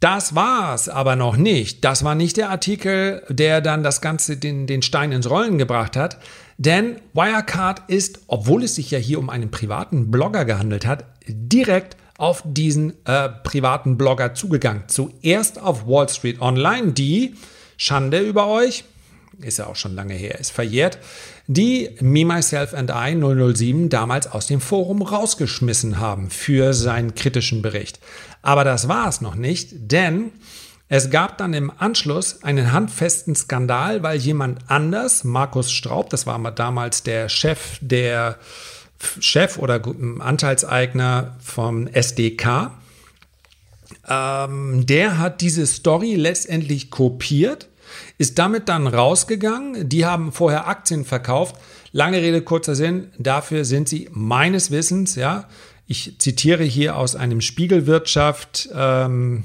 Das 0.00 0.34
war's 0.34 0.90
aber 0.90 1.16
noch 1.16 1.36
nicht. 1.36 1.84
Das 1.84 2.04
war 2.04 2.14
nicht 2.14 2.36
der 2.36 2.50
Artikel, 2.50 3.22
der 3.30 3.62
dann 3.62 3.82
das 3.82 4.02
Ganze 4.02 4.36
den, 4.36 4.66
den 4.66 4.82
Stein 4.82 5.10
ins 5.10 5.30
Rollen 5.30 5.56
gebracht 5.56 5.96
hat. 5.96 6.18
Denn 6.58 6.96
Wirecard 7.12 7.82
ist, 7.88 8.20
obwohl 8.28 8.64
es 8.64 8.76
sich 8.76 8.90
ja 8.90 8.98
hier 8.98 9.18
um 9.18 9.30
einen 9.30 9.50
privaten 9.50 10.10
Blogger 10.10 10.44
gehandelt 10.44 10.86
hat, 10.86 11.04
direkt 11.28 11.96
auf 12.18 12.42
diesen 12.46 12.94
äh, 13.04 13.28
privaten 13.28 13.98
Blogger 13.98 14.34
zugegangen. 14.34 14.84
Zuerst 14.86 15.60
auf 15.60 15.86
Wall 15.86 16.08
Street 16.08 16.40
Online, 16.40 16.92
die, 16.92 17.34
Schande 17.76 18.20
über 18.20 18.46
euch, 18.46 18.84
ist 19.40 19.58
ja 19.58 19.66
auch 19.66 19.76
schon 19.76 19.94
lange 19.94 20.14
her, 20.14 20.38
ist 20.40 20.50
verjährt, 20.50 20.98
die 21.46 21.90
Me, 22.00 22.24
Myself 22.24 22.72
and 22.72 22.90
I 22.90 23.14
007 23.14 23.90
damals 23.90 24.26
aus 24.26 24.46
dem 24.46 24.62
Forum 24.62 25.02
rausgeschmissen 25.02 25.98
haben 25.98 26.30
für 26.30 26.72
seinen 26.72 27.14
kritischen 27.14 27.60
Bericht. 27.60 28.00
Aber 28.40 28.64
das 28.64 28.88
war 28.88 29.08
es 29.08 29.20
noch 29.20 29.34
nicht, 29.34 29.68
denn 29.72 30.32
es 30.88 31.10
gab 31.10 31.38
dann 31.38 31.52
im 31.52 31.72
Anschluss 31.78 32.42
einen 32.44 32.72
handfesten 32.72 33.34
Skandal, 33.34 34.02
weil 34.02 34.18
jemand 34.18 34.60
anders, 34.68 35.24
Markus 35.24 35.72
Straub, 35.72 36.10
das 36.10 36.26
war 36.26 36.38
damals 36.52 37.02
der 37.02 37.28
Chef 37.28 37.78
der 37.80 38.38
Chef 39.20 39.58
oder 39.58 39.82
Anteilseigner 40.20 41.36
vom 41.40 41.86
SDK, 41.88 42.70
ähm, 44.08 44.86
der 44.86 45.18
hat 45.18 45.40
diese 45.40 45.66
Story 45.66 46.14
letztendlich 46.14 46.90
kopiert, 46.90 47.68
ist 48.18 48.38
damit 48.38 48.68
dann 48.68 48.86
rausgegangen. 48.86 49.88
Die 49.88 50.06
haben 50.06 50.32
vorher 50.32 50.68
Aktien 50.68 51.04
verkauft. 51.04 51.56
Lange 51.92 52.18
Rede, 52.18 52.42
kurzer 52.42 52.74
Sinn. 52.74 53.10
Dafür 53.18 53.64
sind 53.64 53.88
sie 53.88 54.08
meines 54.12 54.70
Wissens, 54.70 55.14
ja, 55.14 55.48
ich 55.88 56.18
zitiere 56.18 56.64
hier 56.64 56.96
aus 56.96 57.14
einem 57.14 57.40
Spiegelwirtschaft, 57.40 58.68
ähm, 58.74 59.44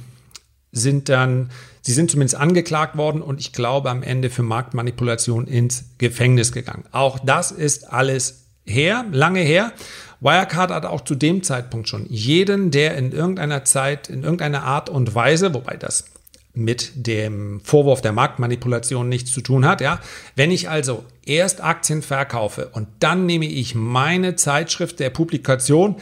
sind 0.71 1.09
dann, 1.09 1.49
sie 1.81 1.93
sind 1.93 2.11
zumindest 2.11 2.35
angeklagt 2.35 2.97
worden 2.97 3.21
und 3.21 3.39
ich 3.39 3.53
glaube 3.53 3.89
am 3.89 4.03
Ende 4.03 4.29
für 4.29 4.43
Marktmanipulation 4.43 5.47
ins 5.47 5.85
Gefängnis 5.97 6.51
gegangen. 6.51 6.85
Auch 6.91 7.19
das 7.19 7.51
ist 7.51 7.91
alles 7.91 8.45
her, 8.65 9.05
lange 9.11 9.41
her. 9.41 9.73
Wirecard 10.21 10.71
hat 10.71 10.85
auch 10.85 11.01
zu 11.01 11.15
dem 11.15 11.43
Zeitpunkt 11.43 11.89
schon 11.89 12.05
jeden, 12.07 12.71
der 12.71 12.95
in 12.95 13.11
irgendeiner 13.11 13.65
Zeit, 13.65 14.09
in 14.09 14.23
irgendeiner 14.23 14.63
Art 14.63 14.89
und 14.89 15.15
Weise, 15.15 15.53
wobei 15.53 15.77
das 15.77 16.05
mit 16.53 16.91
dem 16.95 17.61
Vorwurf 17.61 18.01
der 18.01 18.11
Marktmanipulation 18.11 19.07
nichts 19.07 19.31
zu 19.31 19.41
tun 19.41 19.65
hat. 19.65 19.81
Ja? 19.81 19.99
Wenn 20.35 20.51
ich 20.51 20.69
also 20.69 21.05
erst 21.25 21.63
Aktien 21.63 22.01
verkaufe 22.01 22.69
und 22.73 22.87
dann 22.99 23.25
nehme 23.25 23.45
ich 23.45 23.73
meine 23.73 24.35
Zeitschrift 24.35 24.99
der 24.99 25.09
Publikation, 25.09 25.95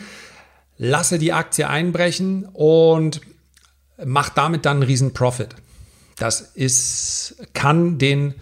lasse 0.77 1.19
die 1.19 1.33
Aktie 1.33 1.69
einbrechen 1.69 2.45
und 2.51 3.21
mache 4.05 4.31
damit 4.35 4.65
dann 4.65 4.77
einen 4.77 4.83
riesen 4.83 5.13
Profit. 5.13 5.55
Das 6.17 6.41
ist, 6.41 7.35
kann 7.53 7.97
den 7.97 8.33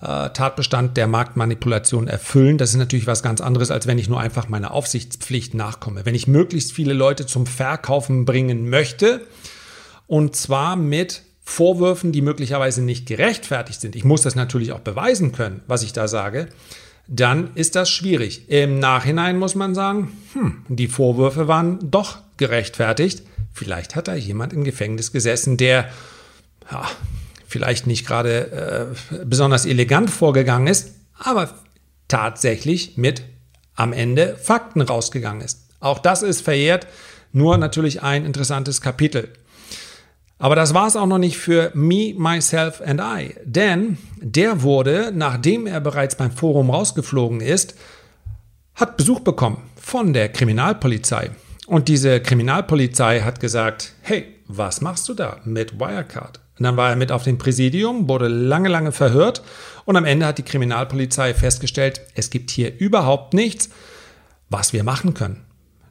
äh, 0.00 0.30
Tatbestand 0.30 0.96
der 0.96 1.06
Marktmanipulation 1.06 2.08
erfüllen. 2.08 2.58
Das 2.58 2.70
ist 2.70 2.76
natürlich 2.76 3.06
was 3.06 3.22
ganz 3.22 3.40
anderes, 3.40 3.70
als 3.70 3.86
wenn 3.86 3.98
ich 3.98 4.08
nur 4.08 4.20
einfach 4.20 4.48
meiner 4.48 4.72
Aufsichtspflicht 4.72 5.54
nachkomme. 5.54 6.04
Wenn 6.04 6.14
ich 6.14 6.26
möglichst 6.26 6.72
viele 6.72 6.92
Leute 6.92 7.26
zum 7.26 7.46
Verkaufen 7.46 8.24
bringen 8.24 8.68
möchte, 8.68 9.26
und 10.06 10.36
zwar 10.36 10.76
mit 10.76 11.22
Vorwürfen, 11.42 12.12
die 12.12 12.22
möglicherweise 12.22 12.82
nicht 12.82 13.06
gerechtfertigt 13.06 13.80
sind, 13.80 13.96
ich 13.96 14.04
muss 14.04 14.22
das 14.22 14.34
natürlich 14.34 14.72
auch 14.72 14.80
beweisen 14.80 15.32
können, 15.32 15.62
was 15.66 15.82
ich 15.82 15.92
da 15.92 16.08
sage, 16.08 16.48
dann 17.08 17.50
ist 17.54 17.76
das 17.76 17.88
schwierig. 17.88 18.48
Im 18.48 18.78
Nachhinein 18.78 19.38
muss 19.38 19.54
man 19.54 19.74
sagen, 19.74 20.12
hm, 20.32 20.64
die 20.68 20.88
Vorwürfe 20.88 21.48
waren 21.48 21.90
doch 21.90 22.18
gerechtfertigt. 22.36 23.22
Vielleicht 23.56 23.96
hat 23.96 24.06
da 24.06 24.14
jemand 24.14 24.52
im 24.52 24.64
Gefängnis 24.64 25.12
gesessen, 25.12 25.56
der 25.56 25.88
ja, 26.70 26.86
vielleicht 27.48 27.86
nicht 27.86 28.06
gerade 28.06 28.94
äh, 29.10 29.24
besonders 29.24 29.64
elegant 29.64 30.10
vorgegangen 30.10 30.66
ist, 30.66 30.92
aber 31.18 31.54
tatsächlich 32.06 32.98
mit 32.98 33.22
am 33.74 33.94
Ende 33.94 34.36
Fakten 34.36 34.82
rausgegangen 34.82 35.40
ist. 35.40 35.70
Auch 35.80 35.98
das 35.98 36.22
ist 36.22 36.42
verjährt, 36.42 36.86
nur 37.32 37.56
natürlich 37.56 38.02
ein 38.02 38.26
interessantes 38.26 38.82
Kapitel. 38.82 39.32
Aber 40.38 40.54
das 40.54 40.74
war 40.74 40.86
es 40.86 40.96
auch 40.96 41.06
noch 41.06 41.16
nicht 41.16 41.38
für 41.38 41.70
Me, 41.72 42.12
Myself 42.14 42.82
and 42.82 43.00
I, 43.00 43.36
denn 43.42 43.96
der 44.20 44.60
wurde, 44.60 45.12
nachdem 45.14 45.66
er 45.66 45.80
bereits 45.80 46.14
beim 46.14 46.30
Forum 46.30 46.68
rausgeflogen 46.68 47.40
ist, 47.40 47.74
hat 48.74 48.98
Besuch 48.98 49.20
bekommen 49.20 49.62
von 49.80 50.12
der 50.12 50.28
Kriminalpolizei. 50.28 51.30
Und 51.66 51.88
diese 51.88 52.20
Kriminalpolizei 52.20 53.20
hat 53.20 53.40
gesagt, 53.40 53.94
hey, 54.02 54.26
was 54.46 54.80
machst 54.80 55.08
du 55.08 55.14
da 55.14 55.40
mit 55.44 55.80
Wirecard? 55.80 56.40
Und 56.58 56.64
dann 56.64 56.76
war 56.76 56.90
er 56.90 56.96
mit 56.96 57.12
auf 57.12 57.24
dem 57.24 57.38
Präsidium, 57.38 58.08
wurde 58.08 58.28
lange, 58.28 58.68
lange 58.68 58.92
verhört 58.92 59.42
und 59.84 59.96
am 59.96 60.04
Ende 60.04 60.26
hat 60.26 60.38
die 60.38 60.42
Kriminalpolizei 60.42 61.34
festgestellt, 61.34 62.00
es 62.14 62.30
gibt 62.30 62.50
hier 62.50 62.78
überhaupt 62.78 63.34
nichts, 63.34 63.68
was 64.48 64.72
wir 64.72 64.84
machen 64.84 65.12
können. 65.12 65.44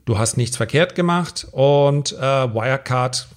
Du 0.06 0.18
hast 0.18 0.38
nichts 0.38 0.58
verkehrt 0.58 0.96
gemacht 0.96 1.48
und 1.52 2.14
äh, 2.14 2.22
Wirecard 2.22 3.28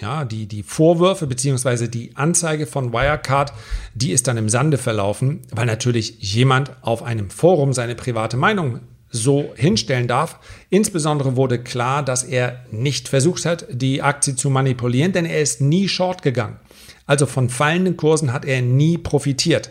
ja, 0.00 0.24
die, 0.24 0.46
die 0.46 0.64
Vorwürfe 0.64 1.26
beziehungsweise 1.26 1.88
die 1.88 2.16
Anzeige 2.16 2.66
von 2.66 2.92
Wirecard, 2.92 3.52
die 3.94 4.10
ist 4.10 4.26
dann 4.26 4.36
im 4.36 4.48
Sande 4.48 4.76
verlaufen, 4.76 5.42
weil 5.52 5.66
natürlich 5.66 6.18
jemand 6.20 6.72
auf 6.82 7.02
einem 7.02 7.30
Forum 7.30 7.72
seine 7.72 7.94
private 7.94 8.36
Meinung 8.36 8.80
so 9.14 9.52
hinstellen 9.54 10.08
darf. 10.08 10.40
Insbesondere 10.70 11.36
wurde 11.36 11.62
klar, 11.62 12.04
dass 12.04 12.24
er 12.24 12.64
nicht 12.72 13.08
versucht 13.08 13.46
hat, 13.46 13.66
die 13.70 14.02
Aktie 14.02 14.34
zu 14.34 14.50
manipulieren, 14.50 15.12
denn 15.12 15.24
er 15.24 15.40
ist 15.40 15.60
nie 15.60 15.88
short 15.88 16.22
gegangen. 16.22 16.58
Also 17.06 17.26
von 17.26 17.48
fallenden 17.48 17.96
Kursen 17.96 18.32
hat 18.32 18.44
er 18.44 18.60
nie 18.60 18.98
profitiert. 18.98 19.70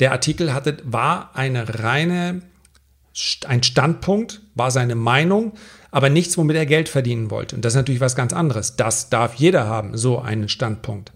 Der 0.00 0.10
Artikel 0.10 0.52
hatte, 0.52 0.78
war 0.82 1.30
eine 1.34 1.82
reine, 1.82 2.42
ein 3.46 3.62
Standpunkt, 3.62 4.40
war 4.56 4.72
seine 4.72 4.96
Meinung, 4.96 5.52
aber 5.92 6.10
nichts, 6.10 6.36
womit 6.36 6.56
er 6.56 6.66
Geld 6.66 6.88
verdienen 6.88 7.30
wollte. 7.30 7.54
Und 7.54 7.64
das 7.64 7.74
ist 7.74 7.76
natürlich 7.76 8.00
was 8.00 8.16
ganz 8.16 8.32
anderes. 8.32 8.74
Das 8.74 9.08
darf 9.08 9.34
jeder 9.36 9.68
haben, 9.68 9.96
so 9.96 10.18
einen 10.18 10.48
Standpunkt. 10.48 11.12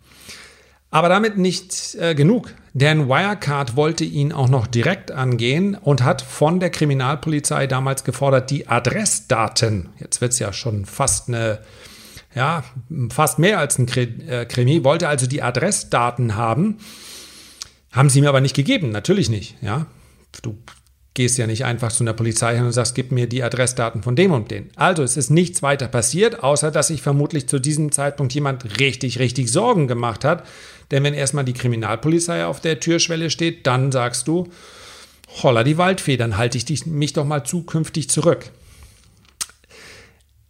Aber 0.91 1.11
damit 1.11 1.37
nicht 1.37 1.97
äh, 1.97 2.15
genug, 2.15 2.55
denn 2.73 3.09
Wirecard 3.09 3.77
wollte 3.77 4.05
ihn 4.05 4.33
auch 4.33 4.49
noch 4.49 4.67
direkt 4.67 5.11
angehen 5.11 5.75
und 5.75 6.03
hat 6.03 6.23
von 6.23 6.61
der 6.61 6.71
Kriminalpolizei 6.71 7.67
damals 7.67 8.05
gefordert, 8.05 8.51
die 8.51 8.69
Adressdaten, 8.69 9.91
jetzt 9.99 10.23
wird 10.23 10.33
es 10.33 10.39
ja 10.39 10.53
schon 10.53 10.87
fast 10.87 11.29
eine, 11.29 11.59
ja, 12.35 12.65
fast 13.11 13.39
mehr 13.39 13.59
als 13.59 13.79
ein 13.79 13.89
äh, 13.89 14.47
Krimi, 14.47 14.83
wollte 14.83 15.09
also 15.09 15.27
die 15.27 15.43
Adressdaten 15.43 16.37
haben, 16.37 16.79
haben 17.93 18.09
sie 18.09 18.23
mir 18.23 18.31
aber 18.31 18.41
nicht 18.41 18.57
gegeben, 18.57 18.91
natürlich 18.91 19.29
nicht, 19.29 19.57
ja. 19.61 19.87
Du 20.43 20.57
gehst 21.19 21.37
ja 21.37 21.49
nicht 21.49 21.65
einfach 21.65 21.91
zu 21.91 22.05
einer 22.05 22.13
Polizei 22.13 22.55
hin 22.55 22.65
und 22.65 22.71
sagst, 22.71 22.95
gib 22.95 23.11
mir 23.11 23.29
die 23.29 23.43
Adressdaten 23.43 24.05
von 24.05 24.15
dem 24.15 24.31
und 24.31 24.53
den. 24.53 24.71
Also 24.77 25.03
es 25.03 25.17
ist 25.17 25.31
nichts 25.31 25.63
weiter 25.63 25.89
passiert, 25.89 26.45
außer 26.45 26.71
dass 26.71 26.89
sich 26.89 27.03
vermutlich 27.03 27.49
zu 27.49 27.59
diesem 27.59 27.91
Zeitpunkt 27.91 28.33
jemand 28.35 28.79
richtig, 28.79 29.19
richtig 29.19 29.51
Sorgen 29.51 29.89
gemacht 29.89 30.25
hat. 30.25 30.47
Denn 30.91 31.05
wenn 31.05 31.15
erstmal 31.15 31.45
die 31.45 31.53
Kriminalpolizei 31.53 32.47
auf 32.47 32.61
der 32.61 32.81
Türschwelle 32.81 33.31
steht, 33.31 33.67
dann 33.67 33.93
sagst 33.93 34.29
du, 34.29 34.49
holla 35.43 35.65
die 35.65 35.79
Waldfee, 35.79 36.17
dann 36.17 36.37
halte 36.37 36.57
ich 36.57 36.65
dich, 36.65 36.87
mich 36.87 37.13
doch 37.13 37.25
mal 37.25 37.45
zukünftig 37.45 38.09
zurück. 38.09 38.51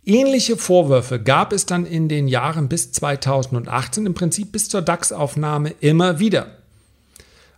Ähnliche 0.05 0.57
Vorwürfe 0.57 1.21
gab 1.21 1.53
es 1.53 1.67
dann 1.67 1.85
in 1.85 2.09
den 2.09 2.29
Jahren 2.29 2.69
bis 2.69 2.93
2018, 2.93 4.07
im 4.07 4.15
Prinzip 4.15 4.53
bis 4.53 4.69
zur 4.69 4.81
DAX-Aufnahme 4.81 5.75
immer 5.81 6.19
wieder. 6.19 6.58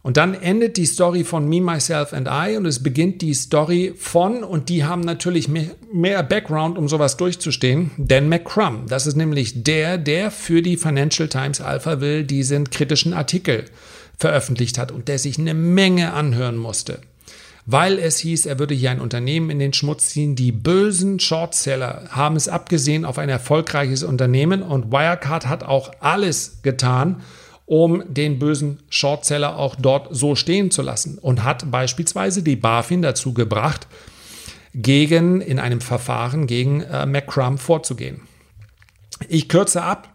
Und 0.03 0.17
dann 0.17 0.33
endet 0.33 0.79
die 0.79 0.87
Story 0.87 1.25
von 1.25 1.47
Me, 1.47 1.61
Myself 1.61 2.15
and 2.15 2.27
I 2.31 2.57
und 2.57 2.65
es 2.65 2.83
beginnt 2.83 3.21
die 3.21 3.35
Story 3.35 3.93
von, 3.97 4.43
und 4.43 4.71
die 4.71 4.85
haben 4.85 5.03
natürlich 5.03 5.49
mehr, 5.49 6.23
Background, 6.23 6.79
um 6.79 6.89
sowas 6.89 7.19
durchzustehen, 7.19 7.91
Dan 7.99 8.29
McCrum. 8.31 8.87
Das 8.89 9.07
ist 9.07 9.17
nämlich 9.17 9.63
der, 9.63 9.99
der 9.99 10.31
für 10.31 10.63
die 10.63 10.79
Financial 10.79 11.29
Times 11.29 11.61
Alpha 11.61 12.01
will 12.01 12.25
diesen 12.25 12.71
kritischen 12.71 13.13
Artikel 13.13 13.67
veröffentlicht 14.17 14.79
hat 14.79 14.91
und 14.91 15.09
der 15.09 15.19
sich 15.19 15.39
eine 15.39 15.55
Menge 15.55 16.15
anhören 16.15 16.57
musste. 16.57 17.01
Weil 17.67 17.99
es 17.99 18.19
hieß, 18.19 18.47
er 18.47 18.59
würde 18.59 18.75
hier 18.75 18.91
ein 18.91 19.01
Unternehmen 19.01 19.51
in 19.51 19.59
den 19.59 19.75
Schmutz 19.75 20.09
ziehen. 20.09 20.35
Die 20.35 20.51
bösen 20.51 21.21
Shortseller 21.21 22.05
haben 22.09 22.37
es 22.37 22.49
abgesehen 22.49 23.05
auf 23.05 23.19
ein 23.19 23.29
erfolgreiches 23.29 24.03
Unternehmen 24.03 24.63
und 24.63 24.91
Wirecard 24.91 25.47
hat 25.47 25.63
auch 25.63 25.93
alles 26.01 26.63
getan, 26.63 27.23
um 27.71 28.03
den 28.13 28.41
bösen 28.41 28.81
Shortseller 28.89 29.57
auch 29.57 29.77
dort 29.77 30.09
so 30.11 30.35
stehen 30.35 30.73
zu 30.73 30.83
lassen 30.83 31.19
und 31.19 31.45
hat 31.45 31.71
beispielsweise 31.71 32.43
die 32.43 32.57
BaFin 32.57 33.01
dazu 33.01 33.33
gebracht, 33.33 33.87
gegen 34.75 35.41
in 35.41 35.61
einem 35.61 35.81
Verfahren 35.81 36.49
gegen 36.49 36.81
äh, 36.81 37.07
McCrum 37.07 37.59
vorzugehen. 37.59 38.23
Ich 39.29 39.49
kürze 39.49 39.85
ab. 39.85 40.13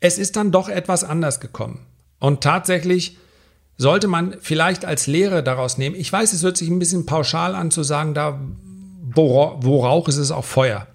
Es 0.00 0.16
ist 0.16 0.36
dann 0.36 0.52
doch 0.52 0.70
etwas 0.70 1.04
anders 1.04 1.40
gekommen. 1.40 1.84
Und 2.18 2.40
tatsächlich 2.40 3.18
sollte 3.76 4.08
man 4.08 4.36
vielleicht 4.40 4.86
als 4.86 5.06
Lehre 5.06 5.42
daraus 5.42 5.76
nehmen. 5.76 5.96
Ich 5.96 6.10
weiß, 6.10 6.32
es 6.32 6.42
hört 6.42 6.56
sich 6.56 6.70
ein 6.70 6.78
bisschen 6.78 7.04
pauschal 7.04 7.54
an 7.54 7.70
zu 7.70 7.82
sagen, 7.82 8.14
da 8.14 8.40
wo, 9.02 9.58
wo 9.60 9.84
Rauch 9.84 10.08
ist, 10.08 10.16
ist 10.16 10.30
auch 10.30 10.46
Feuer. 10.46 10.86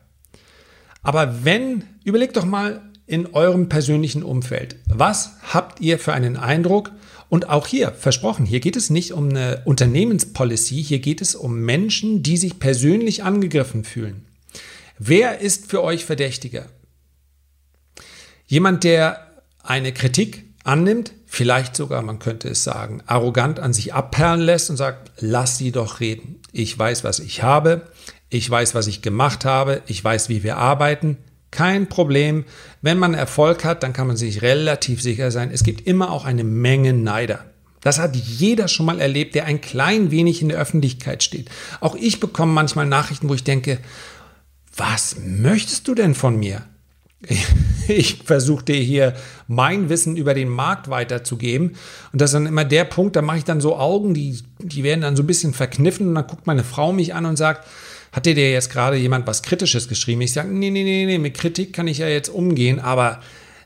Aber 1.03 1.45
wenn, 1.45 1.83
überleg 2.03 2.33
doch 2.33 2.45
mal, 2.45 2.81
in 3.07 3.33
eurem 3.33 3.69
persönlichen 3.69 4.23
Umfeld. 4.23 4.77
Was 4.87 5.31
habt 5.53 5.81
ihr 5.81 5.99
für 5.99 6.13
einen 6.13 6.37
Eindruck? 6.37 6.91
Und 7.29 7.49
auch 7.49 7.67
hier, 7.67 7.91
versprochen, 7.91 8.45
hier 8.45 8.59
geht 8.59 8.75
es 8.75 8.89
nicht 8.89 9.11
um 9.11 9.29
eine 9.29 9.61
Unternehmenspolicy, 9.65 10.83
hier 10.83 10.99
geht 10.99 11.21
es 11.21 11.35
um 11.35 11.59
Menschen, 11.59 12.23
die 12.23 12.37
sich 12.37 12.59
persönlich 12.59 13.23
angegriffen 13.23 13.83
fühlen. 13.83 14.25
Wer 14.99 15.41
ist 15.41 15.69
für 15.69 15.83
euch 15.83 16.05
Verdächtiger? 16.05 16.67
Jemand, 18.47 18.83
der 18.83 19.31
eine 19.63 19.91
Kritik 19.91 20.45
annimmt, 20.63 21.13
vielleicht 21.25 21.75
sogar, 21.75 22.01
man 22.01 22.19
könnte 22.19 22.47
es 22.47 22.63
sagen, 22.63 23.01
arrogant 23.07 23.59
an 23.59 23.73
sich 23.73 23.93
abperlen 23.93 24.41
lässt 24.41 24.69
und 24.69 24.77
sagt, 24.77 25.11
lass 25.19 25.57
sie 25.57 25.71
doch 25.71 25.99
reden. 25.99 26.39
Ich 26.51 26.77
weiß, 26.77 27.03
was 27.03 27.19
ich 27.19 27.43
habe, 27.43 27.89
ich 28.29 28.49
weiß, 28.49 28.75
was 28.75 28.87
ich 28.87 29.01
gemacht 29.01 29.45
habe, 29.45 29.81
ich 29.87 30.03
weiß, 30.03 30.29
wie 30.29 30.43
wir 30.43 30.57
arbeiten, 30.57 31.17
kein 31.51 31.87
Problem. 31.87 32.45
Wenn 32.81 32.97
man 32.97 33.13
Erfolg 33.13 33.63
hat, 33.63 33.83
dann 33.83 33.93
kann 33.93 34.07
man 34.07 34.17
sich 34.17 34.41
relativ 34.41 35.01
sicher 35.01 35.31
sein, 35.31 35.51
es 35.51 35.63
gibt 35.63 35.87
immer 35.87 36.11
auch 36.11 36.25
eine 36.25 36.43
Menge 36.43 36.93
Neider. 36.93 37.45
Das 37.81 37.99
hat 37.99 38.15
jeder 38.15 38.67
schon 38.67 38.87
mal 38.87 38.99
erlebt, 38.99 39.35
der 39.35 39.45
ein 39.45 39.61
klein 39.61 40.09
wenig 40.09 40.41
in 40.41 40.49
der 40.49 40.57
Öffentlichkeit 40.57 41.21
steht. 41.21 41.49
Auch 41.81 41.95
ich 41.95 42.19
bekomme 42.19 42.51
manchmal 42.51 42.87
Nachrichten, 42.87 43.29
wo 43.29 43.35
ich 43.35 43.43
denke, 43.43 43.77
was 44.75 45.17
möchtest 45.23 45.87
du 45.87 45.95
denn 45.95 46.15
von 46.15 46.37
mir? 46.37 46.63
Ich 47.87 48.23
versuche 48.23 48.65
dir 48.65 48.77
hier 48.77 49.13
mein 49.47 49.89
Wissen 49.89 50.17
über 50.17 50.33
den 50.33 50.49
Markt 50.49 50.89
weiterzugeben. 50.89 51.75
Und 52.11 52.19
das 52.19 52.31
ist 52.31 52.33
dann 52.33 52.47
immer 52.47 52.65
der 52.65 52.83
Punkt, 52.83 53.15
da 53.15 53.21
mache 53.21 53.37
ich 53.37 53.43
dann 53.43 53.61
so 53.61 53.77
Augen, 53.77 54.15
die, 54.15 54.39
die 54.57 54.83
werden 54.83 55.01
dann 55.01 55.15
so 55.15 55.21
ein 55.21 55.27
bisschen 55.27 55.53
verkniffen 55.53 56.07
und 56.07 56.15
dann 56.15 56.25
guckt 56.25 56.47
meine 56.47 56.63
Frau 56.63 56.91
mich 56.91 57.13
an 57.13 57.27
und 57.27 57.37
sagt, 57.37 57.67
hat 58.15 58.25
dir 58.25 58.51
jetzt 58.51 58.71
gerade 58.71 58.95
jemand 58.95 59.27
was 59.27 59.43
Kritisches 59.43 59.89
geschrieben? 59.89 60.21
Ich 60.21 60.31
sage, 60.31 60.47
nee, 60.47 60.69
nee, 60.69 60.83
nee, 60.83 61.05
nee, 61.05 61.17
mit 61.17 61.33
Kritik 61.33 61.73
kann 61.73 61.87
ich 61.87 61.97
ja 61.97 62.07
jetzt 62.07 62.29
umgehen, 62.29 62.79
aber 62.79 63.19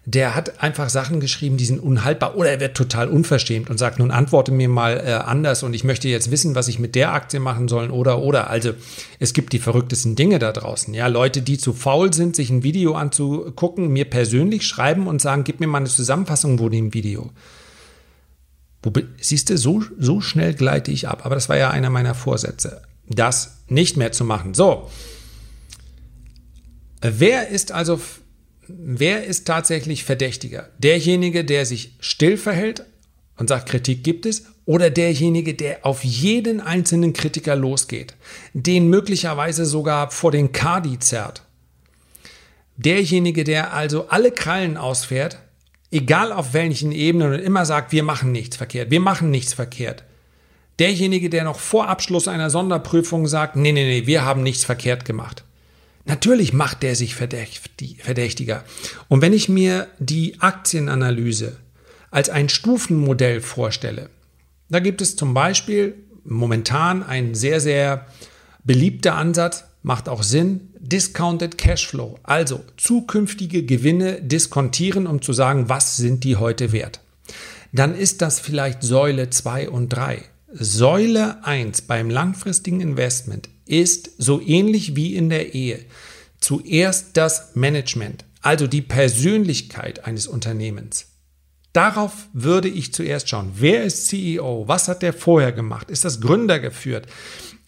der 0.05 0.33
hat 0.33 0.63
einfach 0.63 0.89
Sachen 0.89 1.19
geschrieben, 1.19 1.57
die 1.57 1.65
sind 1.65 1.79
unhaltbar 1.79 2.35
oder 2.35 2.49
er 2.49 2.59
wird 2.59 2.75
total 2.75 3.09
unverschämt 3.09 3.69
und 3.69 3.77
sagt, 3.77 3.99
nun 3.99 4.09
antworte 4.09 4.51
mir 4.51 4.67
mal 4.67 4.97
äh, 5.05 5.11
anders 5.11 5.61
und 5.61 5.75
ich 5.75 5.83
möchte 5.83 6.07
jetzt 6.07 6.31
wissen, 6.31 6.55
was 6.55 6.67
ich 6.67 6.79
mit 6.79 6.95
der 6.95 7.13
Aktie 7.13 7.39
machen 7.39 7.67
soll 7.67 7.91
oder 7.91 8.23
oder. 8.23 8.49
Also 8.49 8.71
es 9.19 9.33
gibt 9.33 9.53
die 9.53 9.59
verrücktesten 9.59 10.15
Dinge 10.15 10.39
da 10.39 10.51
draußen. 10.51 10.95
Ja, 10.95 11.05
Leute, 11.05 11.43
die 11.43 11.59
zu 11.59 11.73
faul 11.73 12.11
sind, 12.11 12.35
sich 12.35 12.49
ein 12.49 12.63
Video 12.63 12.95
anzugucken, 12.95 13.89
mir 13.89 14.05
persönlich 14.05 14.65
schreiben 14.65 15.05
und 15.05 15.21
sagen, 15.21 15.43
gib 15.43 15.59
mir 15.59 15.67
mal 15.67 15.77
eine 15.77 15.89
Zusammenfassung 15.89 16.57
von 16.57 16.71
dem 16.71 16.91
Video. 16.95 17.29
Wo, 18.81 18.91
siehst 19.21 19.51
du, 19.51 19.57
so, 19.59 19.83
so 19.99 20.21
schnell 20.21 20.55
gleite 20.55 20.89
ich 20.89 21.07
ab. 21.07 21.23
Aber 21.23 21.35
das 21.35 21.49
war 21.49 21.57
ja 21.57 21.69
einer 21.69 21.91
meiner 21.91 22.15
Vorsätze, 22.15 22.81
das 23.07 23.58
nicht 23.71 23.97
mehr 23.97 24.11
zu 24.11 24.23
machen. 24.23 24.53
So. 24.53 24.89
Wer 27.01 27.47
ist 27.49 27.71
also 27.71 27.99
wer 28.69 29.25
ist 29.25 29.45
tatsächlich 29.45 30.03
verdächtiger? 30.03 30.69
Derjenige, 30.77 31.43
der 31.43 31.65
sich 31.65 31.95
still 31.99 32.37
verhält 32.37 32.85
und 33.37 33.49
sagt, 33.49 33.69
Kritik 33.69 34.03
gibt 34.03 34.25
es, 34.25 34.45
oder 34.65 34.91
derjenige, 34.91 35.55
der 35.55 35.83
auf 35.83 36.03
jeden 36.03 36.61
einzelnen 36.61 37.13
Kritiker 37.13 37.55
losgeht, 37.55 38.15
den 38.53 38.87
möglicherweise 38.87 39.65
sogar 39.65 40.11
vor 40.11 40.31
den 40.31 40.51
Kadi 40.51 40.99
zerrt. 40.99 41.41
Derjenige, 42.77 43.43
der 43.43 43.73
also 43.73 44.09
alle 44.09 44.31
Krallen 44.31 44.77
ausfährt, 44.77 45.39
egal 45.89 46.31
auf 46.31 46.53
welchen 46.53 46.91
Ebenen 46.91 47.33
und 47.33 47.39
immer 47.39 47.65
sagt, 47.65 47.91
wir 47.91 48.03
machen 48.03 48.31
nichts 48.31 48.57
verkehrt, 48.57 48.91
wir 48.91 48.99
machen 48.99 49.31
nichts 49.31 49.53
verkehrt. 49.53 50.03
Derjenige, 50.79 51.29
der 51.29 51.43
noch 51.43 51.59
vor 51.59 51.89
Abschluss 51.89 52.27
einer 52.27 52.49
Sonderprüfung 52.49 53.27
sagt, 53.27 53.55
nee, 53.55 53.71
nee, 53.71 53.83
nee, 53.83 54.07
wir 54.07 54.23
haben 54.23 54.43
nichts 54.43 54.63
verkehrt 54.63 55.05
gemacht. 55.05 55.43
Natürlich 56.05 56.53
macht 56.53 56.81
der 56.81 56.95
sich 56.95 57.13
verdächtiger. 57.15 58.63
Und 59.09 59.21
wenn 59.21 59.33
ich 59.33 59.49
mir 59.49 59.87
die 59.99 60.39
Aktienanalyse 60.39 61.57
als 62.09 62.29
ein 62.29 62.49
Stufenmodell 62.49 63.41
vorstelle, 63.41 64.09
da 64.69 64.79
gibt 64.79 65.01
es 65.01 65.15
zum 65.15 65.33
Beispiel 65.33 65.95
momentan 66.23 67.03
ein 67.03 67.35
sehr, 67.35 67.59
sehr 67.59 68.07
beliebter 68.63 69.15
Ansatz, 69.15 69.65
macht 69.83 70.09
auch 70.09 70.23
Sinn, 70.23 70.69
Discounted 70.79 71.57
Cashflow, 71.57 72.19
also 72.23 72.63
zukünftige 72.77 73.63
Gewinne 73.63 74.21
diskontieren, 74.21 75.07
um 75.07 75.21
zu 75.21 75.33
sagen, 75.33 75.69
was 75.69 75.97
sind 75.97 76.23
die 76.23 76.37
heute 76.37 76.71
wert. 76.71 77.01
Dann 77.71 77.95
ist 77.95 78.21
das 78.21 78.39
vielleicht 78.39 78.81
Säule 78.81 79.29
2 79.29 79.69
und 79.69 79.89
3. 79.89 80.23
Säule 80.51 81.43
1 81.45 81.83
beim 81.83 82.09
langfristigen 82.09 82.81
Investment 82.81 83.49
ist 83.65 84.09
so 84.17 84.41
ähnlich 84.41 84.95
wie 84.95 85.15
in 85.15 85.29
der 85.29 85.53
Ehe. 85.53 85.85
Zuerst 86.39 87.17
das 87.17 87.55
Management, 87.55 88.25
also 88.41 88.65
die 88.65 88.81
Persönlichkeit 88.81 90.05
eines 90.05 90.25
Unternehmens. 90.25 91.05
Darauf 91.71 92.29
würde 92.33 92.67
ich 92.67 92.93
zuerst 92.93 93.29
schauen. 93.29 93.51
Wer 93.55 93.83
ist 93.83 94.07
CEO? 94.07 94.67
Was 94.67 94.87
hat 94.87 95.03
der 95.03 95.13
vorher 95.13 95.51
gemacht? 95.51 95.91
Ist 95.91 96.03
das 96.03 96.19
Gründer 96.19 96.59
geführt? 96.59 97.05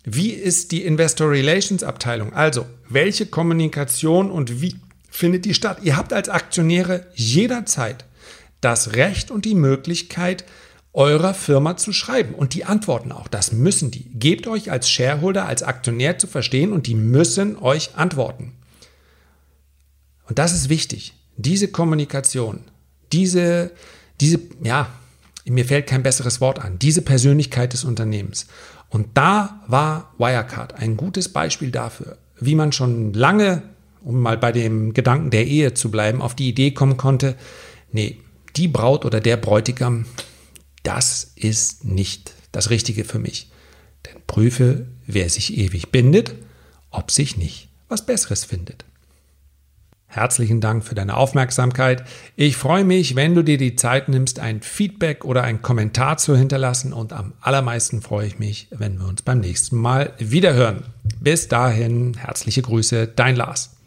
Wie 0.04 0.32
ist 0.32 0.72
die 0.72 0.84
Investor 0.84 1.30
Relations 1.30 1.84
Abteilung? 1.84 2.34
Also, 2.34 2.65
welche 2.89 3.28
Kommunikation 3.28 4.32
und 4.32 4.60
wie 4.60 4.76
findet 5.08 5.46
die 5.46 5.54
statt? 5.54 5.78
Ihr 5.84 5.98
habt 5.98 6.13
als 6.13 6.30
Aktionäre 6.30 7.06
jederzeit 7.13 8.06
das 8.60 8.94
Recht 8.94 9.30
und 9.30 9.46
die 9.46 9.56
Möglichkeit, 9.56 10.46
eurer 10.93 11.34
Firma 11.34 11.77
zu 11.77 11.93
schreiben. 11.93 12.34
Und 12.34 12.54
die 12.54 12.65
antworten 12.65 13.12
auch. 13.12 13.27
Das 13.27 13.51
müssen 13.51 13.91
die. 13.91 14.06
Gebt 14.13 14.47
euch 14.47 14.71
als 14.71 14.89
Shareholder, 14.89 15.45
als 15.45 15.63
Aktionär 15.63 16.17
zu 16.17 16.27
verstehen 16.27 16.73
und 16.73 16.88
die 16.88 16.95
müssen 16.95 17.58
euch 17.58 17.95
antworten. 17.95 18.54
Und 20.27 20.39
das 20.39 20.54
ist 20.54 20.69
wichtig. 20.69 21.13
Diese 21.38 21.69
Kommunikation, 21.69 22.62
diese, 23.12 23.71
diese, 24.19 24.39
ja, 24.63 24.88
mir 25.45 25.65
fällt 25.65 25.88
kein 25.88 26.04
besseres 26.04 26.39
Wort 26.39 26.60
an, 26.60 26.77
diese 26.77 27.01
Persönlichkeit 27.01 27.73
des 27.73 27.84
Unternehmens. 27.84 28.47
Und 28.89 29.08
da 29.13 29.62
war 29.67 30.13
Wirecard 30.17 30.73
ein 30.75 30.97
gutes 30.97 31.30
Beispiel 31.30 31.71
dafür, 31.71 32.17
wie 32.39 32.56
man 32.56 32.71
schon 32.71 33.13
lange, 33.13 33.63
um 34.04 34.19
mal 34.19 34.38
bei 34.38 34.51
dem 34.51 34.93
Gedanken 34.93 35.32
der 35.32 35.47
Ehe 35.47 35.73
zu 35.73 35.89
bleiben, 35.89 36.21
auf 36.21 36.36
die 36.36 36.49
Idee 36.49 36.71
kommen 36.71 36.97
konnte, 36.97 37.36
nee, 37.91 38.17
die 38.56 38.67
Braut 38.67 39.06
oder 39.06 39.21
der 39.21 39.38
Bräutigam, 39.38 40.06
das 40.84 41.32
ist 41.36 41.86
nicht 41.86 42.34
das 42.52 42.70
Richtige 42.70 43.04
für 43.06 43.20
mich. 43.20 43.50
Denn 44.06 44.22
prüfe, 44.26 44.88
wer 45.06 45.30
sich 45.30 45.58
ewig 45.58 45.91
bindet, 45.91 46.34
ob 46.89 47.12
sich 47.12 47.38
nicht 47.38 47.70
was 47.88 48.06
Besseres 48.06 48.46
findet. 48.46 48.86
Herzlichen 50.08 50.60
Dank 50.60 50.84
für 50.84 50.94
deine 50.94 51.15
Aufmerksamkeit. 51.15 52.04
Ich 52.36 52.58
freue 52.58 52.84
mich, 52.84 53.15
wenn 53.15 53.34
du 53.34 53.44
dir 53.44 53.58
die 53.58 53.78
Zeit 53.78 54.10
nimmst, 54.10 54.39
ein 54.39 54.62
Feedback 54.62 55.24
oder 55.24 55.44
einen 55.44 55.62
Kommentar 55.62 56.17
zu 56.17 56.36
hinterlassen 56.36 56.91
und 56.91 57.13
am 57.13 57.32
allermeisten 57.39 58.02
freue 58.02 58.28
ich 58.28 58.38
mich, 58.38 58.67
wenn 58.72 59.00
wir 59.00 59.08
uns 59.08 59.22
beim 59.22 59.39
nächsten 59.39 59.78
Mal 59.78 60.12
wiederhören. 60.17 60.84
Bis 61.22 61.48
dahin, 61.48 62.15
herzliche 62.15 62.62
Grüße, 62.62 63.08
dein 63.08 63.38
Lars. 63.38 63.78